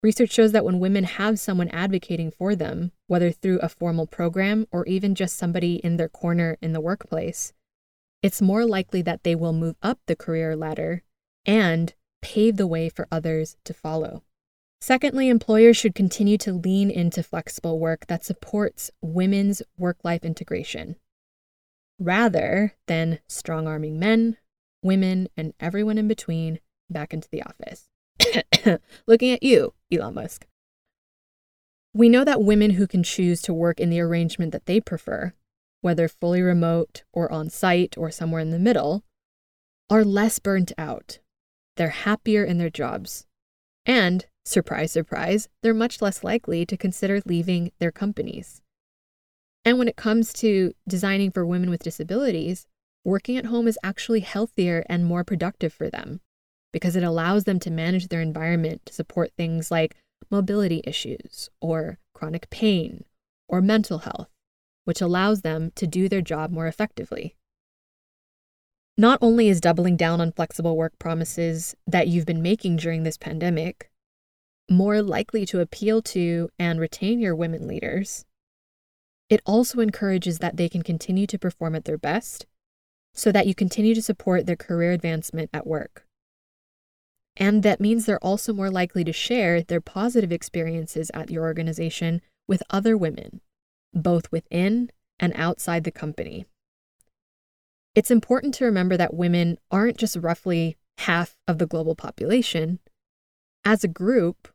Research 0.06 0.30
shows 0.30 0.52
that 0.52 0.64
when 0.64 0.78
women 0.78 1.02
have 1.02 1.36
someone 1.40 1.68
advocating 1.70 2.30
for 2.30 2.54
them, 2.54 2.92
whether 3.08 3.32
through 3.32 3.58
a 3.58 3.68
formal 3.68 4.06
program 4.06 4.68
or 4.70 4.86
even 4.86 5.16
just 5.16 5.36
somebody 5.36 5.80
in 5.82 5.96
their 5.96 6.08
corner 6.08 6.56
in 6.62 6.72
the 6.72 6.80
workplace, 6.80 7.52
it's 8.22 8.40
more 8.40 8.64
likely 8.64 9.02
that 9.02 9.24
they 9.24 9.34
will 9.34 9.52
move 9.52 9.74
up 9.82 9.98
the 10.06 10.14
career 10.14 10.54
ladder 10.54 11.02
and 11.44 11.92
pave 12.22 12.56
the 12.56 12.68
way 12.68 12.88
for 12.88 13.08
others 13.10 13.56
to 13.64 13.74
follow. 13.74 14.22
Secondly, 14.80 15.28
employers 15.28 15.76
should 15.76 15.96
continue 15.96 16.38
to 16.38 16.52
lean 16.52 16.88
into 16.88 17.20
flexible 17.24 17.80
work 17.80 18.06
that 18.06 18.24
supports 18.24 18.92
women's 19.02 19.60
work 19.76 19.96
life 20.04 20.24
integration 20.24 20.94
rather 21.98 22.76
than 22.86 23.18
strong 23.26 23.66
arming 23.66 23.98
men, 23.98 24.36
women, 24.84 25.26
and 25.36 25.52
everyone 25.58 25.98
in 25.98 26.06
between 26.06 26.60
back 26.88 27.12
into 27.12 27.28
the 27.32 27.42
office. 27.42 27.88
Looking 29.06 29.32
at 29.32 29.42
you, 29.42 29.74
Elon 29.92 30.14
Musk. 30.14 30.46
We 31.94 32.08
know 32.08 32.24
that 32.24 32.42
women 32.42 32.72
who 32.72 32.86
can 32.86 33.02
choose 33.02 33.40
to 33.42 33.54
work 33.54 33.80
in 33.80 33.90
the 33.90 34.00
arrangement 34.00 34.52
that 34.52 34.66
they 34.66 34.80
prefer, 34.80 35.32
whether 35.80 36.08
fully 36.08 36.42
remote 36.42 37.04
or 37.12 37.30
on 37.32 37.48
site 37.48 37.96
or 37.96 38.10
somewhere 38.10 38.40
in 38.40 38.50
the 38.50 38.58
middle, 38.58 39.02
are 39.88 40.04
less 40.04 40.38
burnt 40.38 40.72
out. 40.76 41.20
They're 41.76 41.88
happier 41.88 42.44
in 42.44 42.58
their 42.58 42.70
jobs. 42.70 43.26
And, 43.86 44.26
surprise, 44.44 44.92
surprise, 44.92 45.48
they're 45.62 45.74
much 45.74 46.02
less 46.02 46.22
likely 46.24 46.66
to 46.66 46.76
consider 46.76 47.22
leaving 47.24 47.72
their 47.78 47.92
companies. 47.92 48.60
And 49.64 49.78
when 49.78 49.88
it 49.88 49.96
comes 49.96 50.32
to 50.34 50.72
designing 50.86 51.30
for 51.30 51.46
women 51.46 51.70
with 51.70 51.82
disabilities, 51.82 52.66
working 53.04 53.36
at 53.36 53.46
home 53.46 53.68
is 53.68 53.78
actually 53.82 54.20
healthier 54.20 54.84
and 54.88 55.04
more 55.04 55.24
productive 55.24 55.72
for 55.72 55.88
them 55.88 56.20
because 56.76 56.94
it 56.94 57.02
allows 57.02 57.44
them 57.44 57.58
to 57.58 57.70
manage 57.70 58.08
their 58.08 58.20
environment 58.20 58.84
to 58.84 58.92
support 58.92 59.32
things 59.34 59.70
like 59.70 59.96
mobility 60.30 60.82
issues 60.84 61.48
or 61.58 61.96
chronic 62.12 62.50
pain 62.50 63.02
or 63.48 63.62
mental 63.62 64.00
health, 64.00 64.28
which 64.84 65.00
allows 65.00 65.40
them 65.40 65.72
to 65.74 65.86
do 65.86 66.06
their 66.06 66.20
job 66.20 66.50
more 66.50 66.66
effectively. 66.66 67.34
Not 68.98 69.18
only 69.22 69.48
is 69.48 69.58
doubling 69.58 69.96
down 69.96 70.20
on 70.20 70.32
flexible 70.32 70.76
work 70.76 70.92
promises 70.98 71.74
that 71.86 72.08
you've 72.08 72.26
been 72.26 72.42
making 72.42 72.76
during 72.76 73.04
this 73.04 73.16
pandemic 73.16 73.90
more 74.70 75.00
likely 75.00 75.46
to 75.46 75.60
appeal 75.60 76.02
to 76.02 76.50
and 76.58 76.78
retain 76.78 77.20
your 77.20 77.34
women 77.34 77.66
leaders, 77.66 78.26
it 79.30 79.40
also 79.46 79.80
encourages 79.80 80.40
that 80.40 80.58
they 80.58 80.68
can 80.68 80.82
continue 80.82 81.26
to 81.26 81.38
perform 81.38 81.74
at 81.74 81.86
their 81.86 81.96
best 81.96 82.44
so 83.14 83.32
that 83.32 83.46
you 83.46 83.54
continue 83.54 83.94
to 83.94 84.02
support 84.02 84.44
their 84.44 84.56
career 84.56 84.92
advancement 84.92 85.48
at 85.54 85.66
work. 85.66 86.05
And 87.36 87.62
that 87.62 87.80
means 87.80 88.06
they're 88.06 88.24
also 88.24 88.52
more 88.52 88.70
likely 88.70 89.04
to 89.04 89.12
share 89.12 89.62
their 89.62 89.80
positive 89.80 90.32
experiences 90.32 91.10
at 91.12 91.30
your 91.30 91.44
organization 91.44 92.22
with 92.48 92.62
other 92.70 92.96
women, 92.96 93.40
both 93.92 94.32
within 94.32 94.90
and 95.18 95.32
outside 95.36 95.84
the 95.84 95.90
company. 95.90 96.46
It's 97.94 98.10
important 98.10 98.54
to 98.54 98.64
remember 98.64 98.96
that 98.96 99.14
women 99.14 99.58
aren't 99.70 99.98
just 99.98 100.16
roughly 100.16 100.76
half 100.98 101.36
of 101.46 101.58
the 101.58 101.66
global 101.66 101.94
population. 101.94 102.78
As 103.64 103.84
a 103.84 103.88
group, 103.88 104.48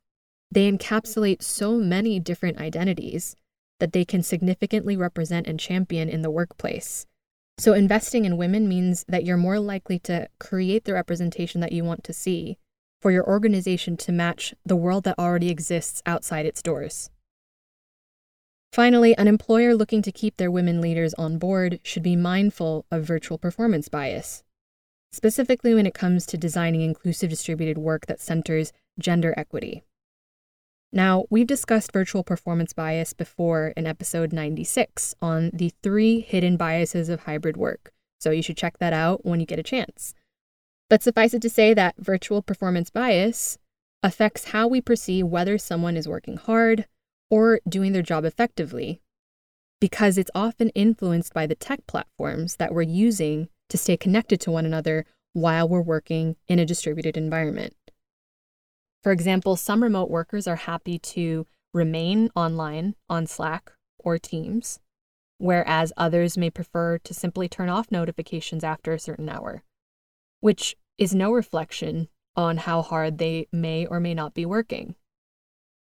they 0.51 0.71
encapsulate 0.71 1.43
so 1.43 1.77
many 1.77 2.19
different 2.19 2.59
identities 2.59 3.35
that 3.79 3.93
they 3.93 4.05
can 4.05 4.21
significantly 4.21 4.95
represent 4.95 5.47
and 5.47 5.59
champion 5.59 6.07
in 6.09 6.21
the 6.21 6.29
workplace. 6.29 7.05
So, 7.57 7.73
investing 7.73 8.25
in 8.25 8.37
women 8.37 8.67
means 8.67 9.05
that 9.07 9.23
you're 9.23 9.37
more 9.37 9.59
likely 9.59 9.99
to 9.99 10.27
create 10.39 10.85
the 10.85 10.93
representation 10.93 11.61
that 11.61 11.71
you 11.71 11.83
want 11.83 12.03
to 12.05 12.13
see 12.13 12.57
for 13.01 13.11
your 13.11 13.27
organization 13.27 13.97
to 13.97 14.11
match 14.11 14.53
the 14.65 14.75
world 14.75 15.03
that 15.03 15.19
already 15.19 15.49
exists 15.49 16.01
outside 16.05 16.45
its 16.45 16.61
doors. 16.61 17.09
Finally, 18.71 19.17
an 19.17 19.27
employer 19.27 19.75
looking 19.75 20.01
to 20.01 20.11
keep 20.13 20.37
their 20.37 20.51
women 20.51 20.79
leaders 20.79 21.13
on 21.15 21.37
board 21.37 21.79
should 21.83 22.03
be 22.03 22.15
mindful 22.15 22.85
of 22.89 23.03
virtual 23.03 23.37
performance 23.37 23.89
bias. 23.89 24.43
specifically 25.11 25.73
when 25.73 25.85
it 25.85 25.93
comes 25.93 26.25
to 26.25 26.37
designing 26.37 26.81
inclusive 26.81 27.29
distributed 27.29 27.77
work 27.77 28.05
that 28.05 28.21
centers 28.21 28.71
gender 28.99 29.33
equity. 29.37 29.83
Now, 30.93 31.25
we've 31.29 31.47
discussed 31.47 31.93
virtual 31.93 32.23
performance 32.23 32.73
bias 32.73 33.13
before 33.13 33.73
in 33.77 33.87
episode 33.87 34.33
96 34.33 35.15
on 35.21 35.51
the 35.53 35.71
three 35.81 36.19
hidden 36.19 36.57
biases 36.57 37.07
of 37.09 37.21
hybrid 37.21 37.55
work, 37.55 37.91
so 38.19 38.31
you 38.31 38.41
should 38.41 38.57
check 38.57 38.77
that 38.79 38.93
out 38.93 39.25
when 39.25 39.39
you 39.39 39.45
get 39.45 39.59
a 39.59 39.63
chance. 39.63 40.13
But 40.91 41.01
suffice 41.01 41.33
it 41.33 41.41
to 41.43 41.49
say 41.49 41.73
that 41.73 41.95
virtual 41.99 42.41
performance 42.41 42.89
bias 42.89 43.57
affects 44.03 44.49
how 44.49 44.67
we 44.67 44.81
perceive 44.81 45.25
whether 45.25 45.57
someone 45.57 45.95
is 45.95 46.05
working 46.05 46.35
hard 46.35 46.85
or 47.29 47.61
doing 47.65 47.93
their 47.93 48.01
job 48.01 48.25
effectively, 48.25 49.01
because 49.79 50.17
it's 50.17 50.29
often 50.35 50.67
influenced 50.71 51.33
by 51.33 51.47
the 51.47 51.55
tech 51.55 51.87
platforms 51.87 52.57
that 52.57 52.73
we're 52.73 52.81
using 52.81 53.47
to 53.69 53.77
stay 53.77 53.95
connected 53.95 54.41
to 54.41 54.51
one 54.51 54.65
another 54.65 55.05
while 55.31 55.65
we're 55.65 55.79
working 55.79 56.35
in 56.49 56.59
a 56.59 56.65
distributed 56.65 57.15
environment. 57.15 57.73
For 59.01 59.13
example, 59.13 59.55
some 59.55 59.83
remote 59.83 60.09
workers 60.09 60.45
are 60.45 60.57
happy 60.57 60.99
to 60.99 61.47
remain 61.73 62.29
online 62.35 62.95
on 63.09 63.27
Slack 63.27 63.71
or 63.97 64.17
Teams, 64.17 64.81
whereas 65.37 65.93
others 65.95 66.37
may 66.37 66.49
prefer 66.49 66.97
to 66.97 67.13
simply 67.13 67.47
turn 67.47 67.69
off 67.69 67.93
notifications 67.93 68.65
after 68.65 68.91
a 68.91 68.99
certain 68.99 69.29
hour, 69.29 69.63
which 70.41 70.75
is 70.97 71.15
no 71.15 71.31
reflection 71.31 72.09
on 72.35 72.57
how 72.57 72.81
hard 72.81 73.17
they 73.17 73.47
may 73.51 73.85
or 73.85 73.99
may 73.99 74.13
not 74.13 74.33
be 74.33 74.45
working. 74.45 74.95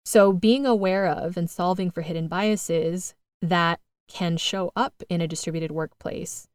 So, 0.04 0.34
being 0.34 0.66
aware 0.66 1.08
of 1.08 1.38
and 1.38 1.50
solving 1.50 1.92
for 1.92 2.02
hidden 2.02 2.28
biases 2.28 3.14
that 3.42 3.80
can 4.08 4.36
show 4.38 4.72
up 4.76 5.04
in 5.10 5.22
a 5.22 5.28
distributed 5.28 5.72
workplace 5.72 6.48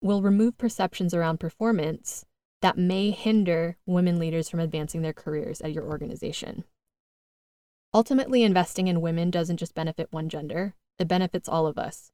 will 0.00 0.22
remove 0.22 0.58
perceptions 0.58 1.14
around 1.14 1.40
performance 1.40 2.24
that 2.60 2.78
may 2.78 3.10
hinder 3.10 3.76
women 3.86 4.18
leaders 4.18 4.48
from 4.48 4.60
advancing 4.60 5.02
their 5.02 5.12
careers 5.12 5.60
at 5.60 5.72
your 5.72 5.84
organization. 5.84 6.64
Ultimately, 7.94 8.42
investing 8.42 8.88
in 8.88 9.00
women 9.00 9.30
doesn't 9.30 9.58
just 9.58 9.74
benefit 9.74 10.08
one 10.10 10.28
gender, 10.28 10.74
it 10.98 11.08
benefits 11.08 11.48
all 11.48 11.66
of 11.66 11.78
us. 11.78 12.10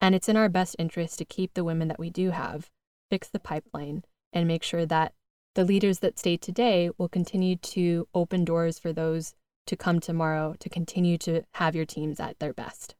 And 0.00 0.14
it's 0.14 0.28
in 0.28 0.36
our 0.36 0.48
best 0.48 0.76
interest 0.78 1.18
to 1.18 1.24
keep 1.24 1.54
the 1.54 1.64
women 1.64 1.88
that 1.88 1.98
we 1.98 2.08
do 2.08 2.30
have, 2.30 2.70
fix 3.10 3.28
the 3.28 3.38
pipeline, 3.38 4.04
and 4.32 4.46
make 4.46 4.62
sure 4.62 4.86
that 4.86 5.14
the 5.54 5.64
leaders 5.64 5.98
that 5.98 6.18
stay 6.18 6.36
today 6.36 6.90
will 6.96 7.08
continue 7.08 7.56
to 7.56 8.06
open 8.14 8.44
doors 8.44 8.78
for 8.78 8.92
those 8.92 9.34
to 9.66 9.76
come 9.76 10.00
tomorrow 10.00 10.54
to 10.58 10.68
continue 10.68 11.18
to 11.18 11.42
have 11.54 11.76
your 11.76 11.84
teams 11.84 12.20
at 12.20 12.38
their 12.38 12.52
best. 12.52 12.94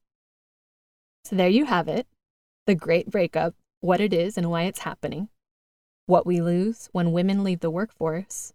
So, 1.25 1.37
there 1.37 1.49
you 1.49 1.66
have 1.66 1.88
it 1.88 2.07
the 2.66 2.75
great 2.75 3.11
breakup, 3.11 3.55
what 3.81 4.01
it 4.01 4.12
is 4.12 4.37
and 4.37 4.51
why 4.51 4.62
it's 4.62 4.81
happening 4.81 5.29
what 6.11 6.27
we 6.27 6.43
lose 6.43 6.88
when 6.93 7.12
women 7.12 7.45
leave 7.45 7.61
the 7.61 7.71
workforce, 7.71 8.53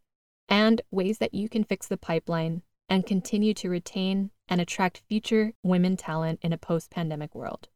and 0.50 0.82
ways 0.92 1.18
that 1.20 1.34
you 1.34 1.48
can 1.48 1.64
fix 1.64 1.88
the 1.88 1.98
pipeline 1.98 2.62
and 2.90 3.06
continue 3.06 3.54
to 3.54 3.70
retain 3.70 4.30
and 4.48 4.60
attract 4.60 5.02
future 5.08 5.54
women 5.64 5.96
talent 5.98 6.38
in 6.44 6.52
a 6.54 6.58
post 6.58 6.92
pandemic 6.92 7.34
world. 7.34 7.70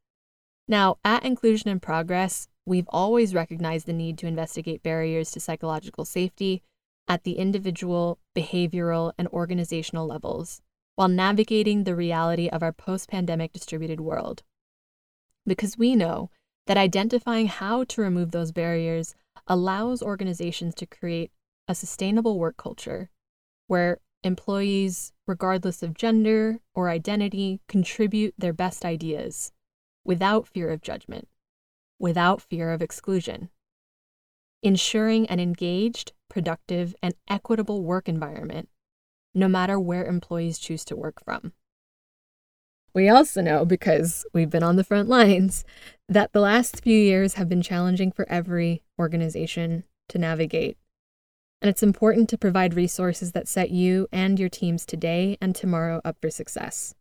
Now, 0.68 0.98
at 1.04 1.24
Inclusion 1.24 1.70
in 1.70 1.80
Progress, 1.80 2.48
we've 2.70 2.88
always 2.90 3.34
recognized 3.34 3.88
the 3.88 3.94
need 3.94 4.18
to 4.20 4.28
investigate 4.28 4.84
barriers 4.84 5.32
to 5.32 5.40
psychological 5.40 6.06
safety 6.06 6.62
at 7.08 7.24
the 7.24 7.34
individual, 7.34 8.20
behavioral, 8.36 9.12
and 9.18 9.28
organizational 9.30 10.06
levels 10.06 10.62
while 10.96 11.08
navigating 11.08 11.84
the 11.84 11.96
reality 11.96 12.48
of 12.48 12.62
our 12.62 12.72
post 12.72 13.10
pandemic 13.10 13.52
distributed 13.52 14.00
world. 14.00 14.44
Because 15.48 15.78
we 15.78 15.96
know 15.96 16.30
that 16.68 16.78
identifying 16.78 17.48
how 17.48 17.84
to 17.86 18.02
remove 18.02 18.32
those 18.32 18.52
barriers 18.52 19.16
allows 19.48 20.04
organizations 20.04 20.76
to 20.76 20.86
create 20.86 21.32
a 21.68 21.74
sustainable 21.74 22.38
work 22.38 22.58
culture 22.58 23.10
where 23.66 24.00
employees, 24.24 25.12
regardless 25.26 25.82
of 25.82 25.96
gender 25.96 26.60
or 26.76 26.90
identity, 26.90 27.62
contribute 27.68 28.36
their 28.38 28.54
best 28.54 28.86
ideas 28.86 29.52
without 30.06 30.48
fear 30.48 30.70
of 30.70 30.82
judgment, 30.82 31.28
without 32.00 32.42
fear 32.42 32.72
of 32.72 32.82
exclusion, 32.82 33.50
ensuring 34.64 35.28
an 35.28 35.40
engaged, 35.40 36.14
productive, 36.30 36.96
and 37.04 37.14
equitable 37.30 37.84
work 37.84 38.08
environment, 38.10 38.70
no 39.34 39.48
matter 39.48 39.80
where 39.80 40.06
employees 40.06 40.58
choose 40.58 40.84
to 40.86 40.96
work 40.96 41.24
from. 41.24 41.54
We 42.94 43.08
also 43.08 43.42
know, 43.42 43.66
because 43.66 44.26
we've 44.34 44.50
been 44.50 44.64
on 44.64 44.76
the 44.76 44.84
front 44.84 45.10
lines, 45.10 45.64
that 46.08 46.34
the 46.34 46.40
last 46.40 46.84
few 46.84 46.98
years 46.98 47.36
have 47.36 47.48
been 47.48 47.62
challenging 47.62 48.12
for 48.12 48.28
every 48.30 48.82
organization 48.98 49.84
to 50.10 50.18
navigate. 50.18 50.78
And 51.62 51.70
it's 51.70 51.84
important 51.84 52.30
to 52.30 52.38
provide 52.38 52.74
resources 52.74 53.34
that 53.34 53.48
set 53.48 53.70
you 53.70 54.08
and 54.12 54.40
your 54.40 54.50
teams 54.50 54.86
today 54.86 55.38
and 55.40 55.54
tomorrow 55.54 56.02
up 56.04 56.18
for 56.22 56.30
success. 56.30 56.96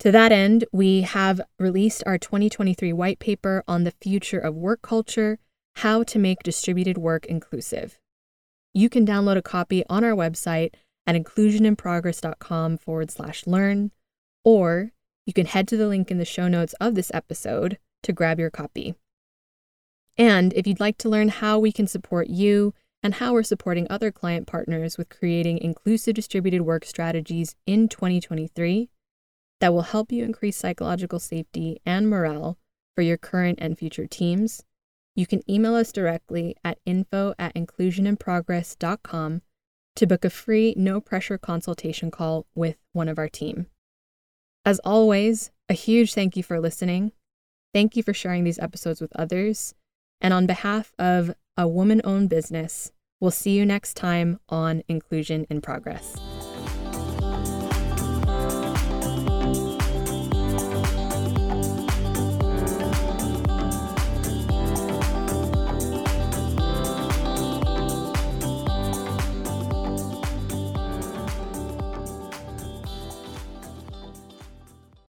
To 0.00 0.10
that 0.10 0.32
end, 0.32 0.64
we 0.72 1.02
have 1.02 1.40
released 1.58 2.02
our 2.06 2.18
2023 2.18 2.92
white 2.92 3.18
paper 3.18 3.62
on 3.66 3.84
the 3.84 3.92
future 3.92 4.38
of 4.38 4.54
work 4.54 4.82
culture 4.82 5.38
How 5.76 6.02
to 6.04 6.18
Make 6.18 6.42
Distributed 6.42 6.98
Work 6.98 7.26
Inclusive. 7.26 7.98
You 8.72 8.88
can 8.88 9.06
download 9.06 9.36
a 9.36 9.42
copy 9.42 9.84
on 9.88 10.04
our 10.04 10.12
website 10.12 10.74
at 11.06 11.14
inclusioninprogress.com 11.14 12.78
forward 12.78 13.10
slash 13.10 13.46
learn 13.46 13.92
or 14.44 14.90
you 15.26 15.32
can 15.32 15.46
head 15.46 15.66
to 15.68 15.76
the 15.76 15.88
link 15.88 16.10
in 16.10 16.18
the 16.18 16.24
show 16.24 16.48
notes 16.48 16.74
of 16.80 16.94
this 16.94 17.10
episode 17.14 17.78
to 18.02 18.12
grab 18.12 18.38
your 18.38 18.50
copy. 18.50 18.94
And 20.16 20.52
if 20.52 20.66
you'd 20.66 20.80
like 20.80 20.98
to 20.98 21.08
learn 21.08 21.28
how 21.28 21.58
we 21.58 21.72
can 21.72 21.86
support 21.86 22.28
you 22.28 22.74
and 23.02 23.14
how 23.14 23.32
we're 23.32 23.42
supporting 23.42 23.86
other 23.88 24.10
client 24.10 24.46
partners 24.46 24.96
with 24.96 25.08
creating 25.08 25.58
inclusive 25.58 26.14
distributed 26.14 26.62
work 26.62 26.84
strategies 26.84 27.56
in 27.66 27.88
2023 27.88 28.90
that 29.60 29.72
will 29.72 29.82
help 29.82 30.12
you 30.12 30.24
increase 30.24 30.56
psychological 30.56 31.18
safety 31.18 31.80
and 31.86 32.08
morale 32.08 32.58
for 32.94 33.02
your 33.02 33.16
current 33.16 33.58
and 33.60 33.78
future 33.78 34.06
teams, 34.06 34.62
you 35.16 35.26
can 35.26 35.48
email 35.50 35.74
us 35.74 35.92
directly 35.92 36.56
at 36.64 36.78
info 36.84 37.34
at 37.38 37.54
inclusioninprogress.com 37.54 39.42
to 39.96 40.06
book 40.06 40.24
a 40.24 40.30
free, 40.30 40.74
no 40.76 41.00
pressure 41.00 41.38
consultation 41.38 42.10
call 42.10 42.46
with 42.54 42.76
one 42.92 43.08
of 43.08 43.18
our 43.18 43.28
team. 43.28 43.66
As 44.64 44.80
always, 44.80 45.50
a 45.68 45.74
huge 45.74 46.14
thank 46.14 46.36
you 46.36 46.42
for 46.42 46.60
listening. 46.60 47.12
Thank 47.72 47.96
you 47.96 48.02
for 48.02 48.14
sharing 48.14 48.44
these 48.44 48.58
episodes 48.58 49.00
with 49.00 49.14
others. 49.14 49.74
And 50.20 50.34
on 50.34 50.46
behalf 50.46 50.92
of 50.98 51.34
a 51.56 51.68
woman 51.68 52.00
owned 52.02 52.30
business, 52.30 52.92
we'll 53.20 53.30
see 53.30 53.56
you 53.56 53.64
next 53.66 53.94
time 53.94 54.40
on 54.48 54.82
Inclusion 54.88 55.46
in 55.48 55.60
Progress. 55.60 56.16